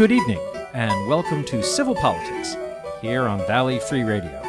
[0.00, 0.40] Good evening,
[0.72, 2.56] and welcome to Civil Politics
[3.02, 4.40] here on Valley Free Radio,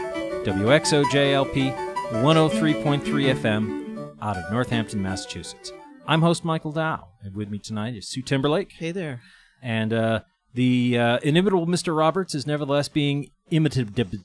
[0.46, 1.76] WXOJLP
[2.24, 5.74] 103.3 FM out of Northampton, Massachusetts.
[6.08, 8.72] I'm host Michael Dow, and with me tonight is Sue Timberlake.
[8.72, 9.20] Hey there.
[9.62, 10.22] And uh,
[10.54, 11.94] the uh, inimitable Mr.
[11.98, 14.24] Roberts is nevertheless being imitated.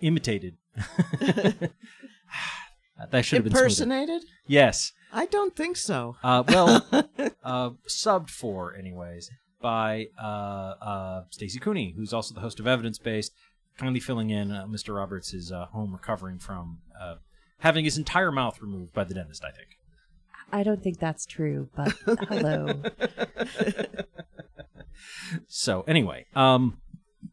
[0.00, 0.56] imitated.
[3.10, 3.66] that should have been smoother.
[3.66, 4.22] Impersonated?
[4.46, 4.92] Yes.
[5.12, 6.16] I don't think so.
[6.24, 6.86] Uh, well,
[7.44, 9.30] uh, subbed for, anyways,
[9.64, 13.32] by uh, uh, Stacey Cooney, who's also the host of Evidence Based,
[13.78, 14.52] kindly filling in.
[14.52, 14.94] Uh, Mr.
[14.94, 17.14] Roberts is uh, home recovering from uh,
[17.60, 19.78] having his entire mouth removed by the dentist, I think.
[20.52, 21.92] I don't think that's true, but
[22.28, 22.82] hello.
[25.48, 26.78] So, anyway, um,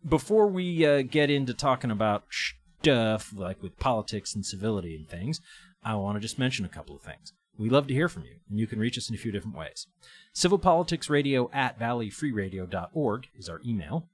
[0.07, 5.41] before we uh, get into talking about stuff like with politics and civility and things,
[5.84, 7.34] I want to just mention a couple of things.
[7.57, 9.57] We love to hear from you, and you can reach us in a few different
[9.57, 9.87] ways.
[10.35, 14.07] Civilpoliticsradio Politics Radio at valleyfreeradio.org is our email.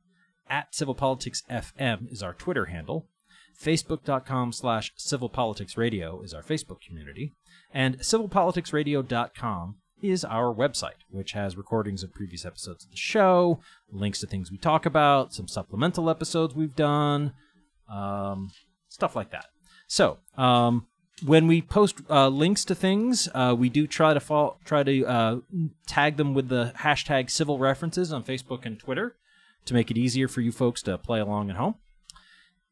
[0.49, 3.07] At civilpoliticsfm is our Twitter handle.
[3.61, 7.33] Facebook.com slash Civil Politics Radio is our Facebook community.
[7.73, 13.59] And civilpoliticsradio.com is our website, which has recordings of previous episodes of the show,
[13.91, 17.33] links to things we talk about, some supplemental episodes we've done,
[17.89, 18.51] um,
[18.89, 19.45] stuff like that.
[19.87, 20.85] So, um,
[21.25, 25.05] when we post uh, links to things, uh, we do try to fall, try to
[25.05, 25.37] uh,
[25.87, 29.15] tag them with the hashtag civil references on Facebook and Twitter
[29.65, 31.75] to make it easier for you folks to play along at home.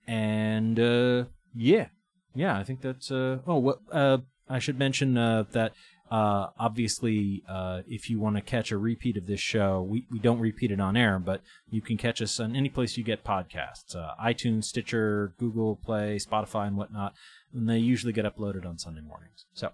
[0.07, 1.87] And uh, yeah,
[2.35, 3.09] yeah, I think that's.
[3.09, 5.73] Uh, oh, what uh, I should mention that
[6.11, 7.43] obviously,
[7.87, 10.79] if you want to catch a repeat of this show, we, we don't repeat it
[10.79, 15.33] on air, but you can catch us on any place you get podcasts iTunes, Stitcher,
[15.39, 17.15] Google Play, Spotify, and whatnot.
[17.55, 19.45] And they usually get uploaded on Sunday mornings.
[19.53, 19.71] So,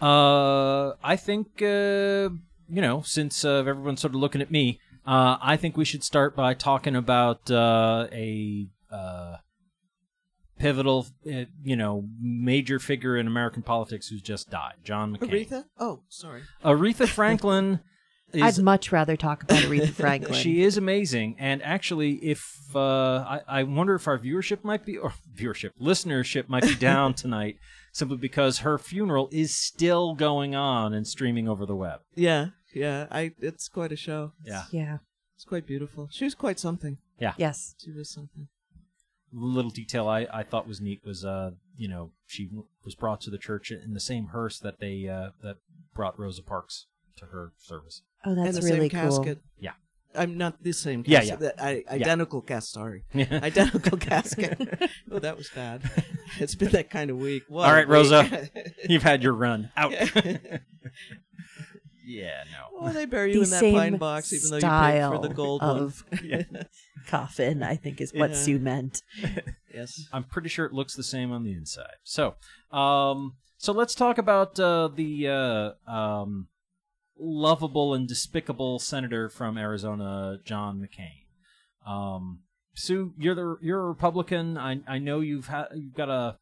[0.00, 2.30] uh, I think, uh,
[2.68, 6.02] you know, since uh, everyone's sort of looking at me, uh, I think we should
[6.02, 8.68] start by talking about uh, a.
[8.90, 9.36] Uh,
[10.58, 15.48] pivotal, uh, you know, major figure in American politics who's just died, John McCain.
[15.48, 15.64] Aretha?
[15.78, 16.42] Oh, sorry.
[16.64, 17.80] Aretha Franklin
[18.34, 20.34] is I'd much rather talk about Aretha Franklin.
[20.34, 22.80] she is amazing, and actually, if uh,
[23.18, 27.56] I, I wonder if our viewership might be or viewership listenership might be down tonight,
[27.92, 32.00] simply because her funeral is still going on and streaming over the web.
[32.14, 33.06] Yeah, yeah.
[33.10, 33.32] I.
[33.40, 34.32] It's quite a show.
[34.44, 34.98] Yeah, yeah.
[35.36, 36.08] It's quite beautiful.
[36.12, 36.98] She was quite something.
[37.20, 37.74] Yeah, yes.
[37.82, 38.48] She was something.
[39.32, 42.48] little detail I, I thought was neat was uh you know she
[42.84, 45.56] was brought to the church in the same hearse that they uh that
[45.94, 48.02] brought Rosa Parks to her service.
[48.26, 49.18] Oh, that's and the really same cool.
[49.18, 49.38] casket.
[49.58, 49.72] Yeah.
[50.16, 51.38] I'm not the same Yeah, casket.
[51.40, 51.48] yeah.
[51.56, 52.72] that- I, identical cast.
[52.72, 53.04] Sorry.
[53.14, 53.40] Yeah.
[53.42, 54.56] Identical casket.
[55.10, 55.82] oh, that was bad.
[56.38, 57.44] It's been that kind of week.
[57.48, 57.92] What All a right, week.
[57.92, 58.48] Rosa.
[58.88, 59.92] You've had your run out.
[62.06, 62.78] yeah, no.
[62.80, 65.18] Oh, they bury you The in that same pine box, even though you paid for
[65.18, 66.66] the style gold of one.
[67.06, 68.36] coffin, I think, is what Yeah.
[68.36, 69.02] Sue meant.
[69.72, 70.06] yes.
[70.12, 71.96] I'm pretty sure it looks the same on the inside.
[72.02, 72.34] So,
[72.72, 76.48] um, so let's talk about uh, the uh, um,
[77.18, 81.90] lovable and despicable senator from Arizona, John McCain.
[81.90, 82.40] Um,
[82.74, 84.58] Sue, you're the you're a Republican.
[84.58, 86.38] I I know you've had you've got a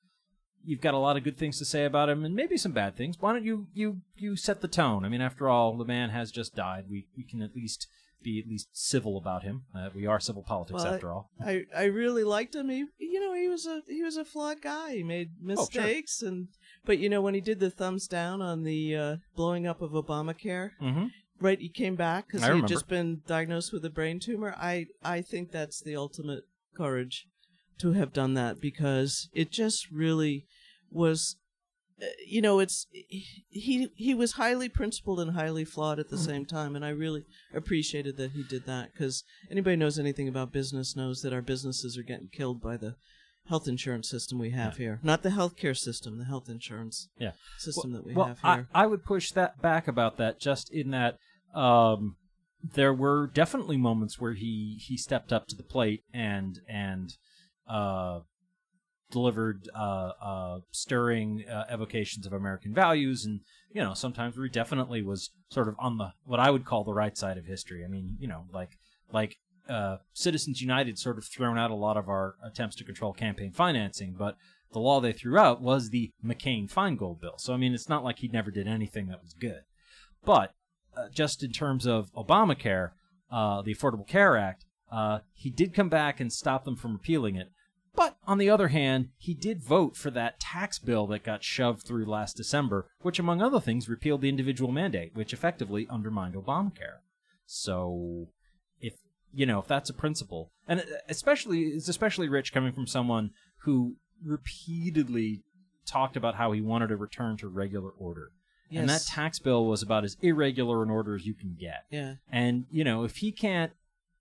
[0.64, 2.96] you've got a lot of good things to say about him, and maybe some bad
[2.96, 3.16] things.
[3.20, 5.04] Why don't you you you set the tone?
[5.04, 6.84] I mean, after all, the man has just died.
[6.88, 7.86] We we can at least
[8.22, 9.64] be at least civil about him.
[9.74, 11.30] Uh, we are civil politics Well, after all.
[11.44, 12.68] I, I really liked him.
[12.70, 14.92] He you know he was a he was a flawed guy.
[14.94, 15.82] He made Oh, sure.
[15.82, 16.48] mistakes and
[16.84, 19.92] but you know when he did the thumbs down on the uh, blowing up of
[19.92, 21.06] Obamacare, Mm-hmm.
[21.40, 21.58] right?
[21.60, 24.54] He came back because he had just been diagnosed with a brain tumor.
[24.58, 26.44] I I think that's the ultimate
[26.76, 27.26] courage
[27.78, 30.46] to have done that because it just really
[30.90, 31.36] was.
[32.00, 32.86] uh, You know, it's
[33.48, 37.24] he he was highly principled and highly flawed at the same time, and I really
[37.54, 41.96] appreciated that he did that because anybody knows anything about business knows that our businesses
[41.98, 42.96] are getting killed by the
[43.48, 47.32] health insurance system we have here, not the healthcare system, the health insurance Yeah.
[47.58, 48.68] system that we well, have I, here.
[48.74, 51.18] I would push that back about that just in that
[51.54, 52.16] um,
[52.62, 57.16] there were definitely moments where he he stepped up to the plate and and
[57.68, 58.20] uh,
[59.10, 63.40] delivered uh, uh, stirring uh, evocations of American values, and
[63.72, 66.94] you know sometimes he definitely was sort of on the what I would call the
[66.94, 67.84] right side of history.
[67.84, 68.78] I mean, you know, like
[69.12, 69.36] like
[69.68, 73.52] uh, Citizens United sort of thrown out a lot of our attempts to control campaign
[73.52, 74.36] financing, but
[74.72, 77.38] the law they threw out was the McCain Feingold bill.
[77.38, 79.62] So I mean, it's not like he never did anything that was good.
[80.24, 80.54] But
[80.96, 82.90] uh, just in terms of Obamacare,
[83.30, 87.36] uh, the Affordable Care Act, uh, he did come back and stop them from repealing
[87.36, 87.50] it.
[87.94, 91.86] But on the other hand, he did vote for that tax bill that got shoved
[91.86, 97.00] through last December, which, among other things, repealed the individual mandate, which effectively undermined Obamacare.
[97.44, 98.28] So
[99.32, 103.30] you know, if that's a principle, and uh, especially it's especially rich coming from someone
[103.62, 105.42] who repeatedly
[105.86, 108.30] talked about how he wanted to return to regular order.
[108.74, 111.84] And that tax bill was about as irregular an order as you can get.
[111.90, 112.14] Yeah.
[112.30, 113.72] And, you know, if he can't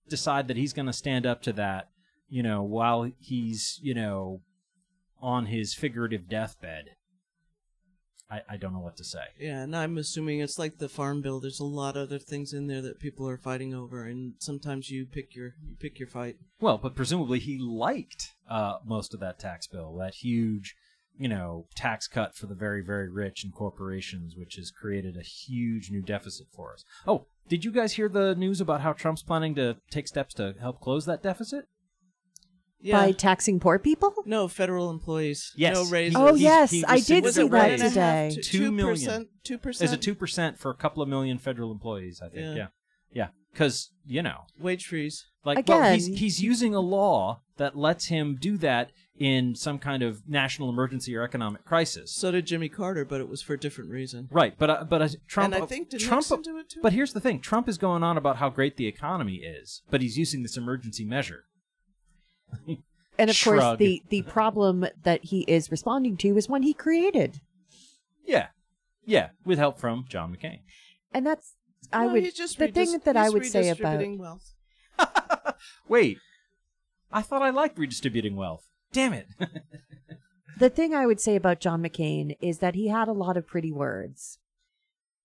[0.09, 1.89] decide that he's going to stand up to that,
[2.27, 4.41] you know, while he's, you know,
[5.21, 6.89] on his figurative deathbed,
[8.31, 9.25] I, I don't know what to say.
[9.37, 11.41] Yeah, and I'm assuming it's like the farm bill.
[11.41, 14.89] There's a lot of other things in there that people are fighting over, and sometimes
[14.89, 16.37] you pick your you pick your fight.
[16.61, 20.75] Well, but presumably he liked uh, most of that tax bill, that huge,
[21.17, 25.23] you know, tax cut for the very, very rich and corporations, which has created a
[25.23, 26.85] huge new deficit for us.
[27.05, 30.55] Oh, did you guys hear the news about how Trump's planning to take steps to
[30.59, 31.65] help close that deficit?
[32.81, 32.97] Yeah.
[32.99, 34.13] By taxing poor people?
[34.25, 35.53] no federal employees.
[35.55, 35.75] Yes.
[35.75, 36.15] No raises.
[36.15, 38.29] Oh, He's- yes, he I did see it that and a half today.
[38.35, 38.95] to- Two million.
[38.95, 39.27] percent.
[39.43, 39.93] Two There's percent.
[39.93, 42.45] a two percent for a couple of million federal employees, I think.
[42.45, 42.55] Yeah.
[42.55, 42.67] Yeah,
[43.13, 45.25] yeah, because you know, wage freeze.
[45.45, 50.01] like, well, he's he's using a law that lets him do that in some kind
[50.01, 52.11] of national emergency or economic crisis.
[52.11, 54.27] So did Jimmy Carter, but it was for a different reason.
[54.31, 55.53] Right, but uh, but uh, Trump.
[55.53, 56.21] And I think did Trump.
[56.21, 56.79] Nixon do it too?
[56.81, 60.01] But here's the thing: Trump is going on about how great the economy is, but
[60.01, 61.43] he's using this emergency measure.
[63.19, 63.59] And of Shrug.
[63.59, 67.39] course, the, the problem that he is responding to is one he created.
[68.25, 68.47] Yeah,
[69.05, 70.61] yeah, with help from John McCain.
[71.13, 71.53] And that's,
[71.91, 74.17] I No, would, he's just the thing redis- that I he's would say about, redistributing
[74.17, 74.53] wealth.
[75.87, 76.17] Wait,
[77.11, 78.65] I thought I liked redistributing wealth.
[78.91, 79.27] Damn it!
[80.57, 83.45] the thing I would say about John McCain is that he had a lot of
[83.45, 84.39] pretty words.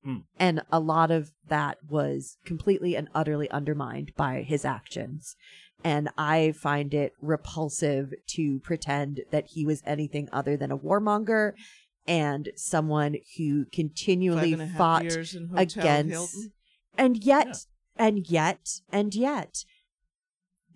[0.05, 0.19] Hmm.
[0.38, 5.34] And a lot of that was completely and utterly undermined by his actions.
[5.86, 11.52] And I find it repulsive to pretend that he was anything other than a warmonger
[12.08, 16.52] and someone who continually and fought years in Hotel against Hilton.
[16.98, 18.06] and yet Yeah.
[18.06, 19.64] and yet and yet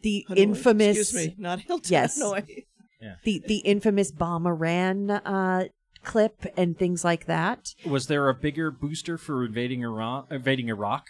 [0.03, 0.37] the Hanoi.
[0.37, 1.91] infamous Excuse me, not Hilton.
[1.93, 2.23] Yes.
[2.23, 2.67] Hanoi.
[3.25, 5.65] the the infamous bomb Iran uh
[6.05, 7.75] clip and things like that.
[7.85, 11.07] Was there a bigger booster for invading Iran, invading Iraq?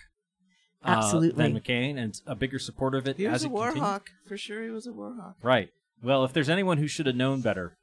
[0.85, 1.43] Uh, Absolutely.
[1.53, 4.11] than McCain, and a bigger supporter of it He as was a it war hawk
[4.27, 4.63] for sure.
[4.63, 5.37] He was a war hawk.
[5.43, 5.71] Right.
[6.03, 7.77] Well, if there's anyone who should have known better,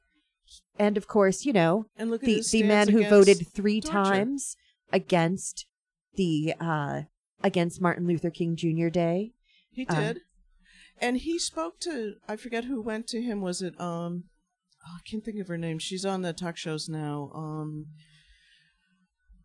[0.78, 3.92] And of course, you know, And look at the the man who voted 3 torture.
[3.92, 4.56] times
[4.92, 5.66] against
[6.16, 7.02] the uh
[7.44, 8.88] against Martin Luther King Jr.
[8.88, 9.32] Day.
[9.70, 10.20] He Um, did.
[11.00, 13.40] and he spoke to I forget who went to him.
[13.40, 14.24] Was it um
[14.84, 15.78] oh, I can't think of her name.
[15.78, 17.30] She's on the talk shows now.
[17.34, 17.86] Um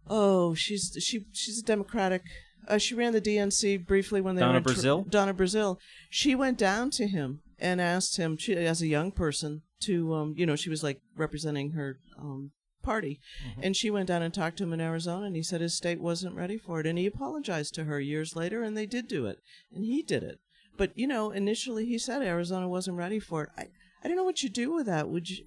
[0.09, 2.23] Oh, she's she she's a Democratic.
[2.67, 5.09] Uh, she ran the DNC briefly when they Donna were in tr- Brazile?
[5.09, 5.77] Donna Brazile.
[6.09, 10.33] She went down to him and asked him, she, as a young person, to um,
[10.37, 12.51] you know, she was like representing her um
[12.81, 13.19] party,
[13.61, 16.01] and she went down and talked to him in Arizona, and he said his state
[16.01, 19.25] wasn't ready for it, and he apologized to her years later, and they did do
[19.25, 19.39] it,
[19.73, 20.39] and he did it.
[20.77, 23.49] But you know, initially he said Arizona wasn't ready for it.
[23.57, 23.67] I
[24.03, 25.09] I don't know what you do with that.
[25.09, 25.45] Would you?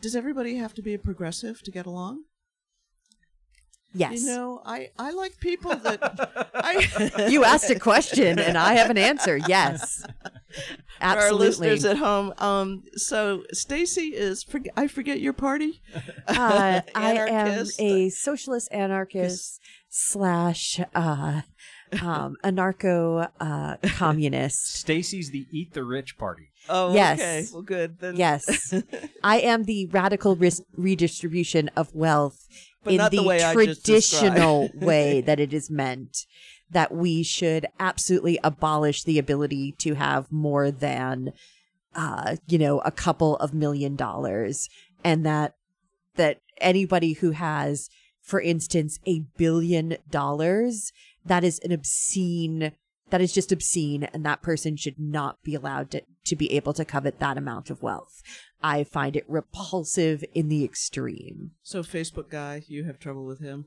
[0.00, 2.24] Does everybody have to be a progressive to get along?
[3.94, 4.20] Yes.
[4.22, 5.98] You know, I I like people that
[6.54, 7.26] I.
[7.30, 9.36] you asked a question and I have an answer.
[9.38, 10.02] Yes.
[10.98, 11.46] For our Absolutely.
[11.48, 14.42] listeners at home, um, so Stacy is.
[14.42, 15.82] Forget, I forget your party.
[16.26, 21.42] Uh, I am a socialist anarchist slash uh,
[22.00, 24.74] um, anarcho uh, communist.
[24.78, 26.48] Stacy's the Eat the Rich party.
[26.68, 27.20] Oh, Yes.
[27.20, 27.46] okay.
[27.52, 27.98] Well, good.
[28.00, 28.72] Then Yes,
[29.22, 32.48] I am the radical ris- redistribution of wealth
[32.86, 36.26] But in not the way traditional way that it is meant.
[36.70, 41.32] That we should absolutely abolish the ability to have more than,
[41.94, 44.68] uh, you know, a couple of million dollars,
[45.04, 45.54] and that
[46.16, 47.88] that anybody who has,
[48.20, 50.92] for instance, a billion dollars,
[51.24, 52.72] that is an obscene.
[53.10, 56.72] That is just obscene, and that person should not be allowed to, to be able
[56.72, 58.22] to covet that amount of wealth.
[58.62, 61.52] I find it repulsive in the extreme.
[61.62, 63.66] So Facebook guy, you have trouble with him.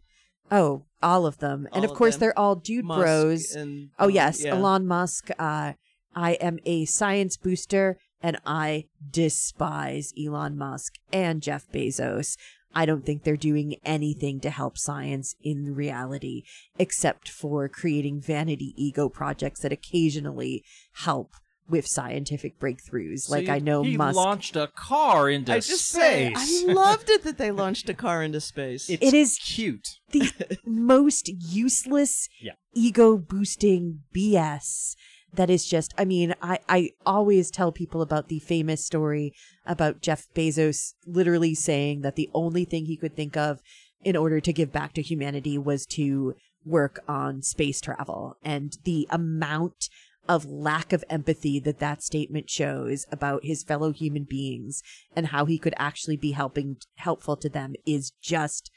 [0.51, 1.67] Oh, all of them.
[1.73, 2.19] and of of course, them.
[2.21, 3.51] they're all dude Musk bros.
[3.55, 4.43] and oh, um, yes.
[4.43, 4.55] yeah.
[4.55, 5.29] Elon Musk.
[5.37, 5.73] Uh,
[6.15, 12.35] I am a science booster and I despise Elon Musk and Jeff Bezos.
[12.73, 16.43] I don't think they're doing anything to help science in reality
[16.77, 21.33] except for creating vanity ego projects that occasionally help
[21.67, 23.21] with scientific breakthroughs.
[23.21, 24.15] So like you- I know he Musk.
[24.15, 26.33] launched a car into I just say.
[26.35, 28.89] I loved it that they launched a car into space.
[28.89, 29.87] it's It is- cute.
[30.11, 30.31] the
[30.65, 32.53] most useless Yeah.
[32.73, 34.95] ego boosting BS
[35.33, 39.33] that is just I mean I I always tell people about the famous story
[39.65, 43.61] about Jeff Bezos literally saying that the only thing he could think of
[44.03, 48.37] in order to give back to humanity was to work on space travel.
[48.43, 49.89] And the amount
[50.27, 54.83] of lack of empathy that that statement shows about his fellow human beings
[55.15, 58.69] and how he could actually be helping helpful to them is just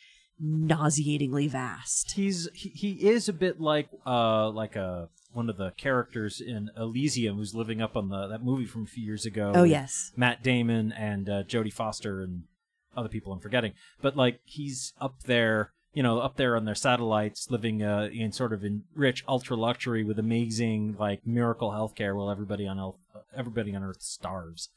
[0.43, 2.13] nauseatingly vast.
[2.13, 6.71] He's he, he is a bit like uh like a one of the characters in
[6.77, 9.53] Elysium who's living up on the that movie from a few years ago.
[9.55, 10.13] Oh yes.
[10.17, 12.43] Matt Damon and uh, Jodie Foster and
[12.97, 13.73] other people I'm forgetting.
[14.03, 18.33] But like he's up there, you know, up there on their satellites, living uh, in
[18.33, 23.25] sort of in rich ultra luxury with amazing like miracle healthcare, while everybody on Earth,
[23.37, 24.69] everybody on Earth starves.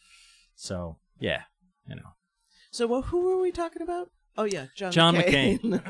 [0.56, 1.42] So yeah,
[1.90, 2.14] you know,
[2.72, 4.10] So well, who were we talking about?
[4.38, 5.82] Oh yeah, John, John McCain.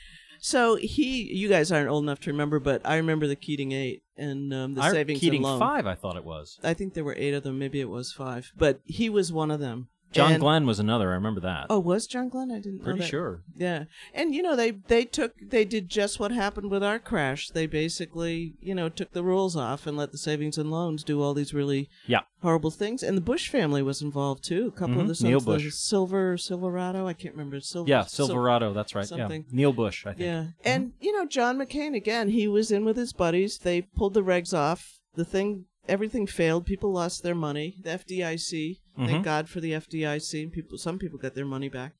[0.40, 4.02] so he, you guys aren't old enough to remember, but I remember the Keating Eight
[4.16, 5.58] and um, the I- savings Keating and loan.
[5.60, 6.58] Five, I thought it was.
[6.62, 7.58] I think there were eight of them.
[7.58, 9.88] Maybe it was five, but he was one of them.
[10.10, 11.10] John And- Glenn was another.
[11.10, 11.66] I remember that.
[11.68, 12.50] Oh, was John Glenn?
[12.50, 13.42] I didn't know pretty sure.
[13.56, 13.84] Yeah,
[14.14, 17.50] and you know they they took they did just what happened with our crash.
[17.50, 21.20] They basically you know took the rules off and let the savings and loans do
[21.22, 22.20] all these really Yeah.
[22.42, 23.02] horrible things.
[23.02, 24.68] And the Bush family was involved too.
[24.74, 25.72] A couple Mhm, of the sons, Neil Bush.
[25.74, 27.06] Silver Silverado.
[27.06, 27.88] I can't remember Silver.
[27.90, 28.72] Yeah, Sil- Silverado.
[28.72, 29.06] that's right.
[29.06, 29.44] something.
[29.50, 30.06] Yeah, Neil Bush.
[30.06, 30.20] I think.
[30.20, 32.30] Yeah, and you know John McCain again.
[32.30, 33.58] He was in with his buddies.
[33.58, 34.94] They pulled the regs off.
[35.14, 36.66] The thing, everything failed.
[36.66, 37.76] People lost their money.
[37.82, 38.80] The FDIC.
[38.98, 39.06] Mhm.
[39.06, 40.42] Thank God for the FDIC.
[40.42, 41.94] And people, some people got their money back.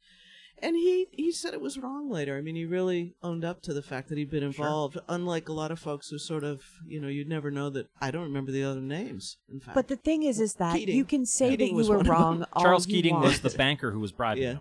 [0.60, 2.36] And he he said it was wrong later.
[2.36, 4.98] I mean, he really owned up to the fact that he'd been involved.
[5.08, 7.86] Unlike a lot of folks who sort of, you know, you'd never know that.
[8.00, 9.36] I don't remember the other names.
[9.48, 10.96] In fact, But the thing is, is that Keating.
[10.96, 12.12] you can say Keating that you were one of them.
[12.12, 12.44] wrong.
[12.54, 13.26] all Charles you Keating want.
[13.26, 14.52] was the banker who was bribing Yeah.
[14.54, 14.60] him.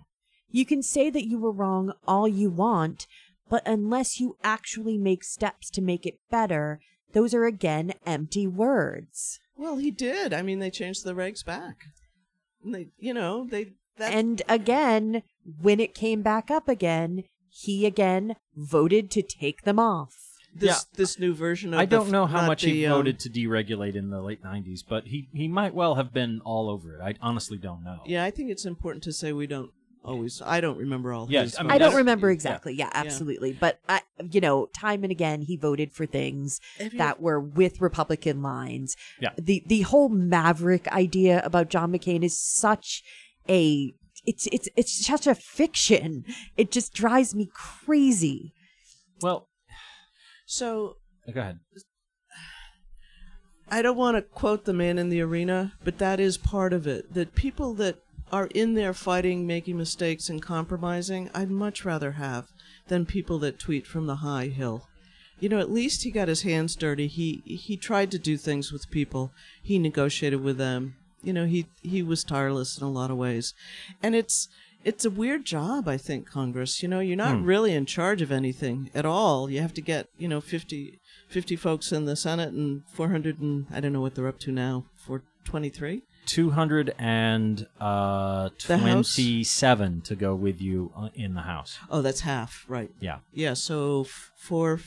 [0.52, 3.08] You can say that you were wrong all you want,
[3.50, 6.80] but unless you actually make steps to make it better,
[7.18, 9.40] those are again empty words.
[9.56, 10.34] well, he did.
[10.34, 11.78] I mean, they changed the regs back.
[12.64, 13.74] And they, you know, they.
[13.98, 15.24] That's, And again,
[15.60, 20.14] when it came back up again, he again voted to take them off.
[20.54, 23.00] this this new version of I don't f- know how not much he the, um,
[23.00, 26.70] voted to deregulate in the late '90s, but he he might well have been all
[26.70, 27.02] over it.
[27.02, 28.02] I honestly don't know.
[28.06, 29.72] Yeah, I think it's important to say we don't
[30.08, 30.42] always.
[30.42, 31.28] I don't remember all.
[31.30, 32.74] Yes, his I mean, I don't remember exactly.
[32.74, 33.54] Yeah, absolutely.
[33.54, 37.82] But I, you know, time and again, he voted for things you- that were with
[37.82, 38.96] Republican lines.
[39.20, 39.32] Yeah.
[39.38, 43.04] The the whole maverick idea about John McCain is such
[43.50, 43.94] a
[44.26, 46.26] it's it's it's such a fiction.
[46.58, 48.54] It just drives me crazy.
[49.22, 49.48] Well,
[50.46, 50.98] So
[51.28, 51.60] uh, go ahead.
[53.70, 56.88] I don't want to quote the man in the arena, but that is part of
[56.88, 57.14] it.
[57.14, 57.98] That people that
[58.32, 62.48] are in there fighting, making mistakes, and compromising, I'd much rather have
[62.88, 64.88] than people that tweet from the high hill.
[65.40, 67.08] You know, at least he got his hands dirty.
[67.08, 69.32] He he tried to do things with people.
[69.62, 70.96] He negotiated with them.
[71.24, 73.54] You know, he he was tireless in a lot of ways,
[74.02, 74.48] and it's
[74.84, 75.88] it's a weird job.
[75.88, 76.82] I think Congress.
[76.82, 77.44] You know, you're not Hmm.
[77.46, 79.50] really in charge of anything at all.
[79.50, 83.40] You have to get you know 50, 50 folks in the Senate and four hundred
[83.40, 84.86] and I don't know what they're up to now.
[85.48, 86.02] Four twenty three.
[86.26, 89.16] Two hundred and uh, The House?
[89.16, 91.80] twenty-seven to go with you uh, in the House.
[91.90, 92.90] Oh, that's half, right?
[93.00, 93.54] Yeah, Yeah.
[93.54, 94.78] So f- four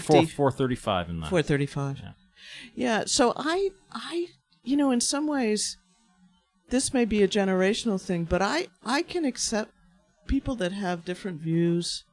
[0.00, 1.26] four four thirty-five in the.
[1.26, 1.98] Four thirty-five.
[1.98, 2.12] Yeah.
[2.74, 3.04] Yeah.
[3.06, 4.28] So I, I,
[4.62, 5.78] you know, in some ways,
[6.70, 9.72] this may be a generational thing, but I, I can accept
[10.28, 12.04] people that have different views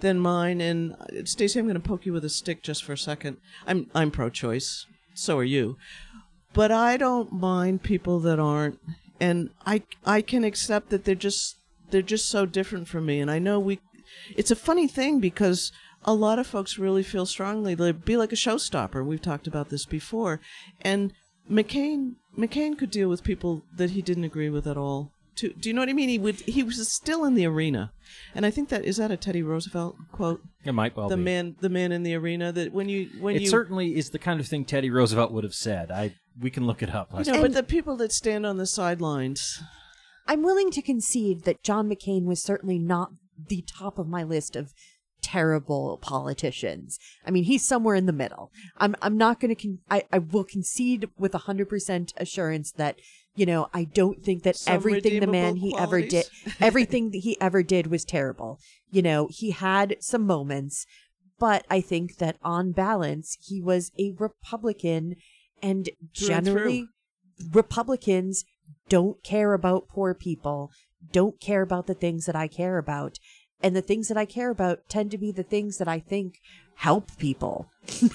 [0.00, 0.60] than mine.
[0.60, 3.36] And uh, Stacey, I'm going to poke you with a stick just for a second.
[3.68, 4.84] I'm, I'm pro-choice.
[5.14, 5.76] So are you.
[6.56, 8.80] But I don't mind people that aren't,
[9.20, 11.56] and I, I can accept that they're just,
[11.90, 13.20] they're just so different from me.
[13.20, 13.78] And I know we,
[14.34, 15.70] it's a funny thing because
[16.06, 19.04] a lot of folks really feel strongly they'd be like a showstopper.
[19.04, 20.40] We've talked about this before,
[20.80, 21.12] and
[21.50, 25.12] McCain McCain could deal with people that he didn't agree with at all.
[25.36, 26.08] To, do you know what I mean?
[26.08, 26.36] He would.
[26.36, 27.92] He was still in the arena,
[28.34, 30.40] and I think that is that a Teddy Roosevelt quote.
[30.64, 31.22] It might well the be.
[31.22, 32.52] man, the man in the arena.
[32.52, 35.44] That when you when it you certainly is the kind of thing Teddy Roosevelt would
[35.44, 35.90] have said.
[35.90, 37.10] I we can look it up.
[37.12, 39.62] I you know, but the people that stand on the sidelines.
[40.28, 44.56] I'm willing to concede that John McCain was certainly not the top of my list
[44.56, 44.72] of
[45.22, 46.98] terrible politicians.
[47.24, 48.52] I mean, he's somewhere in the middle.
[48.76, 52.96] I'm I'm not going to con- I I will concede with 100% assurance that
[53.36, 56.26] you know, I don't think that Some everything the man he ever did
[56.60, 58.58] everything that he ever did was terrible.
[58.90, 60.86] You know, he had some moments,
[61.38, 65.16] but I think that on balance, he was a Republican
[65.62, 66.88] and Through and generally
[67.52, 68.44] Republicans
[68.88, 70.70] don't care about poor people,
[71.12, 73.18] don't care about the things that I care about.
[73.62, 76.40] And the things that I care about tend to be the things that I think
[76.76, 77.70] help people.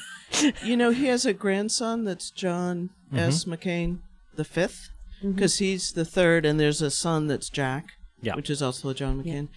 [0.64, 3.44] You know, he has a grandson that's John S.
[3.44, 3.54] Mm-hmm.
[3.54, 4.00] McCain
[4.36, 4.91] the fifth,
[5.22, 8.36] because he's the third, and there's a son that's Jack, Yeah.
[8.36, 9.50] which is also a John McCain.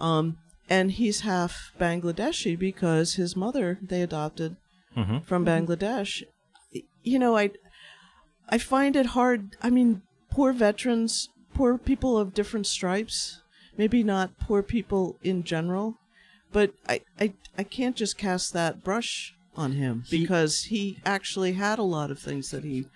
[0.00, 4.56] Um, and he's half Bangladeshi because his mother they adopted
[4.96, 5.24] Mhm.
[5.24, 6.22] from Bangladesh.
[7.02, 7.50] you know, I
[8.48, 9.56] I find it hard.
[9.62, 13.40] I mean, poor veterans, poor people of different stripes,
[13.78, 15.98] maybe not poor people in general,
[16.52, 21.52] but I I, I can't just cast that brush on him He- because he actually
[21.52, 22.86] had a lot of things that he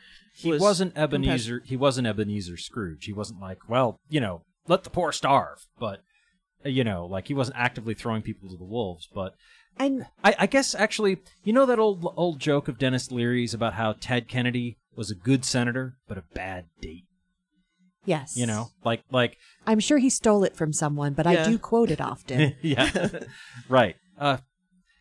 [0.40, 1.62] he was wasn't compassion- Ebenezer.
[1.64, 3.04] He wasn't Ebenezer Scrooge.
[3.04, 5.66] He wasn't like, well, you know, let the poor starve.
[5.78, 6.00] But
[6.64, 9.08] uh, you know, like he wasn't actively throwing people to the wolves.
[9.14, 9.34] But
[9.78, 13.74] And I, I guess actually, you know that old old joke of Denis Leary's about
[13.74, 17.04] how Ted Kennedy was a good senator but a bad date.
[18.04, 21.58] yes, You know, like like I'm sure he stole it from someone, but I do
[21.58, 22.56] quote it often.
[22.62, 23.08] yeah,
[23.68, 23.96] right.
[24.18, 24.38] Uh,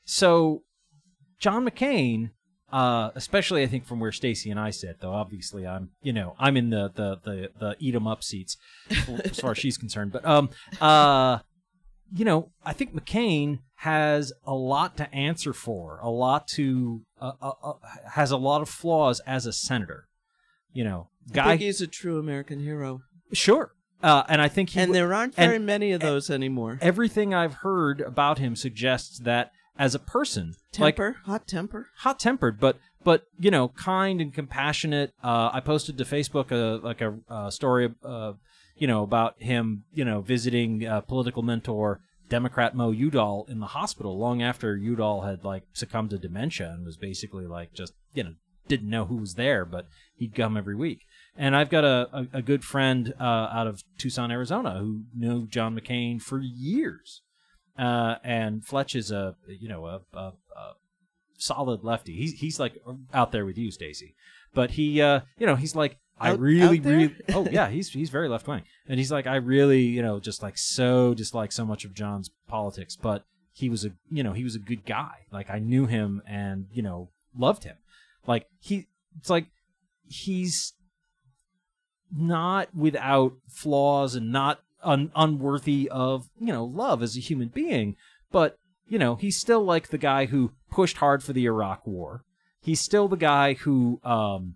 [0.06, 0.64] so
[1.40, 2.32] John McCain,
[2.72, 6.36] uh, especially I think from where Stacy and I sit, though obviously I'm, you know,
[6.40, 8.58] I'm in the the the, the eat 'em up seats
[8.90, 10.12] as far as she's concerned.
[10.12, 10.50] But um,
[10.82, 11.40] uh,
[12.14, 17.32] you know, I think McCain has a lot to answer for, a lot to uh,
[17.42, 17.74] uh, uh,
[18.14, 20.08] has a lot of flaws as a senator.
[20.74, 23.02] You know, guy, he's a true American hero,
[23.34, 23.72] sure.
[24.02, 26.78] Uh, and I think he and there aren't and- very many of those anymore.
[26.82, 31.88] everything I've heard about him suggests that as a person, like Temper, hot temper.
[32.00, 35.14] hot tempered, but but you know, kind and compassionate.
[35.24, 38.34] Uh, I posted to Facebook a like a, uh story, uh,
[38.76, 43.68] you know, about him, you know, visiting uh, political mentor Democrat Mo Udall in the
[43.68, 48.24] hospital long after Udall had like succumbed to dementia and was basically like just you
[48.24, 48.34] know
[48.68, 51.06] didn't know who was there, but he'd come every week.
[51.36, 55.48] And I've got a, a, a good friend uh, out of Tucson, Arizona, who knew
[55.48, 57.24] John McCain for years.
[57.80, 60.74] Uh, and Fletch is a you know a, a, a
[61.38, 62.14] solid lefty.
[62.16, 62.74] He's he's like
[63.14, 64.16] out there with you, Stacy.
[64.54, 67.90] But he uh you know, he's like I Out- really out really Oh yeah, he's
[67.90, 68.64] he's very left wing.
[68.88, 72.30] And he's like I really, you know, just like so dislike so much of John's
[72.48, 75.26] politics, but he was a you know, he was a good guy.
[75.32, 77.78] Like I knew him and, you know, loved him.
[78.28, 79.48] Like he it's like
[80.06, 80.74] he's
[82.12, 87.96] not without flaws and not un- unworthy of you know love as a human being.
[88.32, 92.24] But you know he's still like the guy who pushed hard for the iraq war.
[92.62, 94.56] He's still the guy who um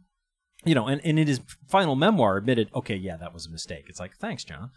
[0.65, 3.85] you know and, and in his final memoir admitted okay yeah that was a mistake.
[3.87, 4.71] It's like thanks john.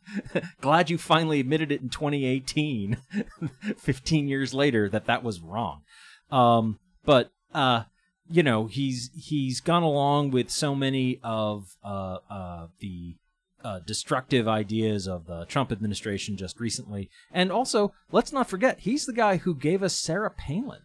[0.60, 2.96] Glad you finally admitted it in 2018
[3.76, 5.82] 15 years later that that was wrong.
[6.30, 7.84] Um but uh
[8.28, 13.16] you know he's he's gone along with so many of uh, uh, the
[13.64, 19.06] uh, destructive ideas of the Trump administration just recently, and also let's not forget he's
[19.06, 20.82] the guy who gave us Sarah Palin,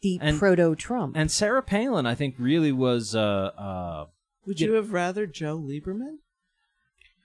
[0.00, 1.16] the And- proto Trump.
[1.16, 4.06] and Sarah Palin I think really was uh, uh,
[4.46, 6.18] Would You- you have rather Joe Lieberman?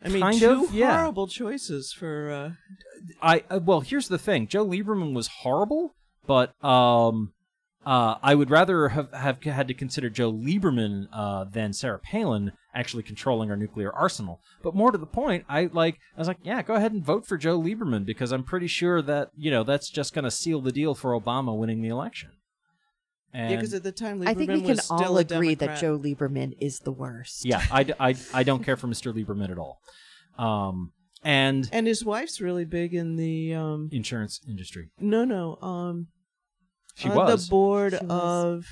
[0.03, 0.97] I mean, Kind two of, yeah.
[0.99, 2.29] horrible choices for.
[2.31, 2.51] Uh,
[3.21, 7.33] I uh, well here's the thing Joe Lieberman was horrible, but um.
[7.85, 12.51] Uh, I would rather have, have had to consider Joe Lieberman uh, than Sarah Palin
[12.77, 14.39] actually controlling our nuclear arsenal.
[14.61, 17.25] But more to the point, I like I was like, yeah, go ahead and vote
[17.25, 20.61] for Joe Lieberman because I'm pretty sure that you know that's just going to seal
[20.61, 22.29] the deal for Obama winning the election.
[23.33, 25.99] And yeah, because at the time Lieberman I think we can all agree that Joe
[25.99, 27.45] Lieberman is the worst.
[27.45, 29.13] yeah, I, I, I don't care for Mr.
[29.13, 29.79] Lieberman at all.
[30.37, 33.89] Um, and and his wife's really big in the um.
[33.91, 35.57] insurance industry, No, no.
[35.61, 36.07] Um,
[36.95, 37.45] she on was.
[37.45, 38.11] the board She was.
[38.11, 38.65] of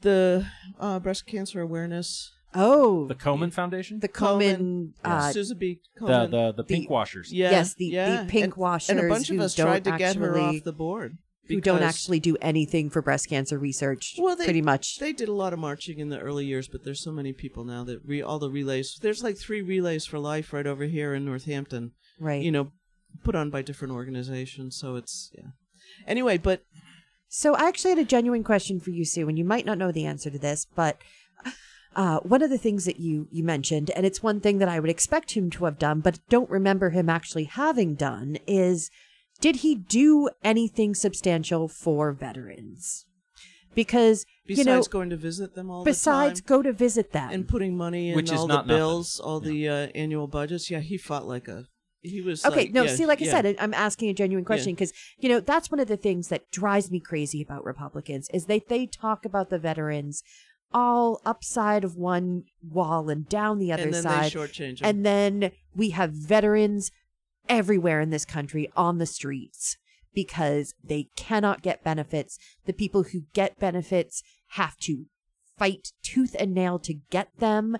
[0.00, 0.46] the
[0.78, 2.32] uh, breast cancer awareness.
[2.54, 4.92] Oh, the Komen Foundation, the Komen, Komen.
[5.04, 5.80] Uh, Susan B.
[5.96, 6.30] the Komen.
[6.30, 7.32] the, the the- pink washers.
[7.32, 9.96] yeah, yes, the- the pink and, washers and a bunch of who us tried to
[9.96, 11.16] get her off the board.
[11.48, 14.16] who don't actually do anything for breast cancer research.
[14.18, 14.98] Well, they- pretty much.
[14.98, 17.64] They did a lot of marching in the early years, but there's so many people
[17.64, 18.98] now that re- all the relays.
[19.00, 21.92] There's like three relays for life right over here in Northampton.
[22.20, 22.42] right.
[22.42, 22.72] You know,
[23.24, 24.76] put on by different organizations.
[24.76, 25.48] So it's yeah.
[26.06, 26.64] Anyway, but
[27.28, 29.90] So I actually had a genuine question for you, Sue, and you might not know
[29.90, 30.98] the answer to this, but
[31.94, 34.80] uh, one of the things that you you mentioned, and it's one thing that I
[34.80, 38.90] would expect him to have done, but don't remember him actually having done, is
[39.40, 43.06] did he do anything substantial for veterans?
[43.74, 47.12] Because besides you know, going to visit them all besides the time go to visit
[47.12, 48.80] them, and putting money in Which is all not the nothing.
[48.80, 51.64] bills, all the uh, annual budgets, yeah, he fought like a.
[52.04, 54.74] He was Okay, like- no, yeah, see, like I said, I'm asking a genuine question
[54.74, 58.46] because, you know, that's one of the things that drives me crazy about Republicans is
[58.46, 60.24] they, they talk about the veterans
[60.74, 64.24] all upside of one wall and down the other and then side.
[64.24, 64.88] they shortchange him.
[64.88, 66.90] And then we have veterans
[67.48, 69.76] everywhere in this country on the streets
[70.14, 72.38] because they cannot get benefits.
[72.66, 75.06] The people who get benefits have to
[75.58, 77.76] fight tooth and nail to get them.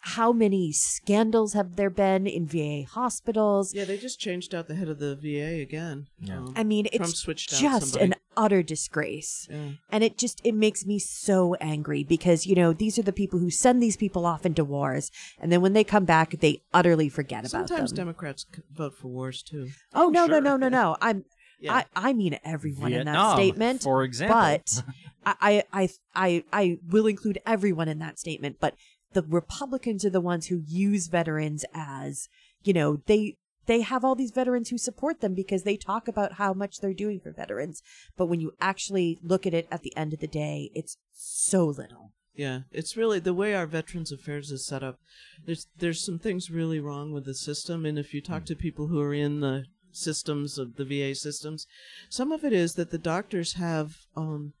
[0.00, 3.74] How many scandals have there been in VA hospitals?
[3.74, 6.06] yeah, they just changed out the head of the VA again.
[6.20, 6.38] Yeah.
[6.38, 8.12] Um, I mean, Trump it's switched out just somebody.
[8.12, 9.48] an utter disgrace.
[9.50, 9.70] Yeah.
[9.90, 13.38] And it just it makes me so angry because you know these are the people
[13.38, 17.08] who send these people off into wars, and then when they come back, they utterly
[17.08, 17.68] forget about them.
[17.68, 17.92] Sometimes.
[17.92, 19.68] Democrats vote for wars too.
[19.94, 20.40] oh no sure.
[20.40, 20.96] no no no no!
[21.00, 21.24] I'm
[21.60, 21.74] Yeah.
[21.74, 24.36] I I mean everyone in that statement, for example.
[24.36, 24.82] but
[25.26, 28.56] I, I I I I will include everyone in that statement.
[28.60, 28.74] But
[29.12, 32.28] the Republicans are the ones who use veterans as
[32.62, 33.36] you know they
[33.66, 36.94] they have all these veterans who support them because they talk about how much they're
[36.94, 37.82] doing for veterans.
[38.16, 41.66] But when you actually look at it at the end of the day, it's so
[41.66, 42.12] little.
[42.34, 44.98] Yeah, it's really the way our Veterans Affairs is set up.
[45.46, 48.88] There's there's some things really wrong with the system, and if you talk to people
[48.88, 51.66] who are in the systems of the VA systems,
[52.10, 54.52] some of it is that the doctors have um,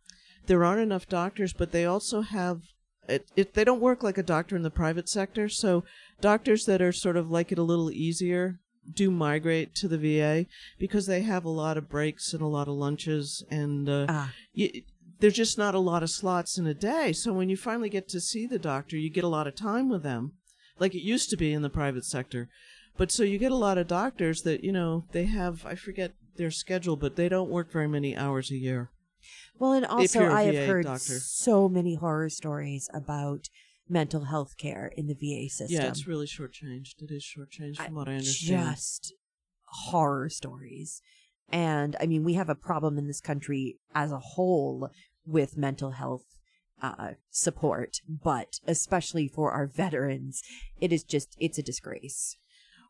[0.46, 2.62] there aren't enough doctors, but they also have
[3.08, 3.52] it, it.
[3.52, 5.84] They don't work like a doctor in the private sector, so
[6.22, 8.58] doctors that are sort of like it a little easier
[8.92, 10.46] do migrate to the VA
[10.78, 14.32] because they have a lot of breaks and a lot of lunches and uh, Ah.
[14.52, 14.82] you,
[15.20, 17.12] there's just not a lot of slots in a day.
[17.12, 19.88] So when you finally get to see the doctor, you get a lot of time
[19.88, 20.32] with them,
[20.78, 22.48] like it used to be in the private sector.
[22.98, 26.12] But so you get a lot of doctors that, you know, they have, I forget
[26.36, 28.90] their schedule, but they don't work very many hours a year.
[29.58, 31.18] Well, and also I have heard doctor.
[31.18, 33.48] so many horror stories about
[33.88, 35.80] mental health care in the VA system.
[35.82, 37.02] Yeah, it's really shortchanged.
[37.02, 38.74] It is shortchanged from what I understand.
[38.76, 39.14] Just
[39.64, 41.00] horror stories.
[41.48, 44.90] And I mean, we have a problem in this country as a whole
[45.24, 46.24] with mental health
[46.82, 50.42] uh, support, but especially for our veterans,
[50.80, 52.36] it is just, it's a disgrace.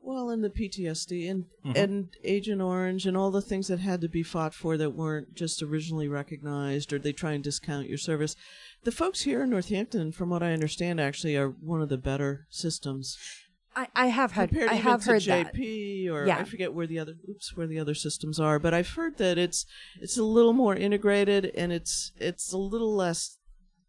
[0.02, 1.76] Well, and the PTSD and Mhm.
[1.76, 5.34] and Agent Orange and all the things that had to be fought for that weren't
[5.34, 8.36] just originally recognized, or they try and discount your service.
[8.86, 12.46] The folks here in Northampton, from what I understand, actually are one of the better
[12.50, 13.18] systems.
[13.74, 15.52] I, I have had, Compared I have to heard that.
[15.52, 16.38] JP or Yeah.
[16.38, 19.38] I forget where the other oops where the other systems are, but I've heard that
[19.38, 19.66] it's
[20.00, 23.38] it's a little more integrated and it's it's a little less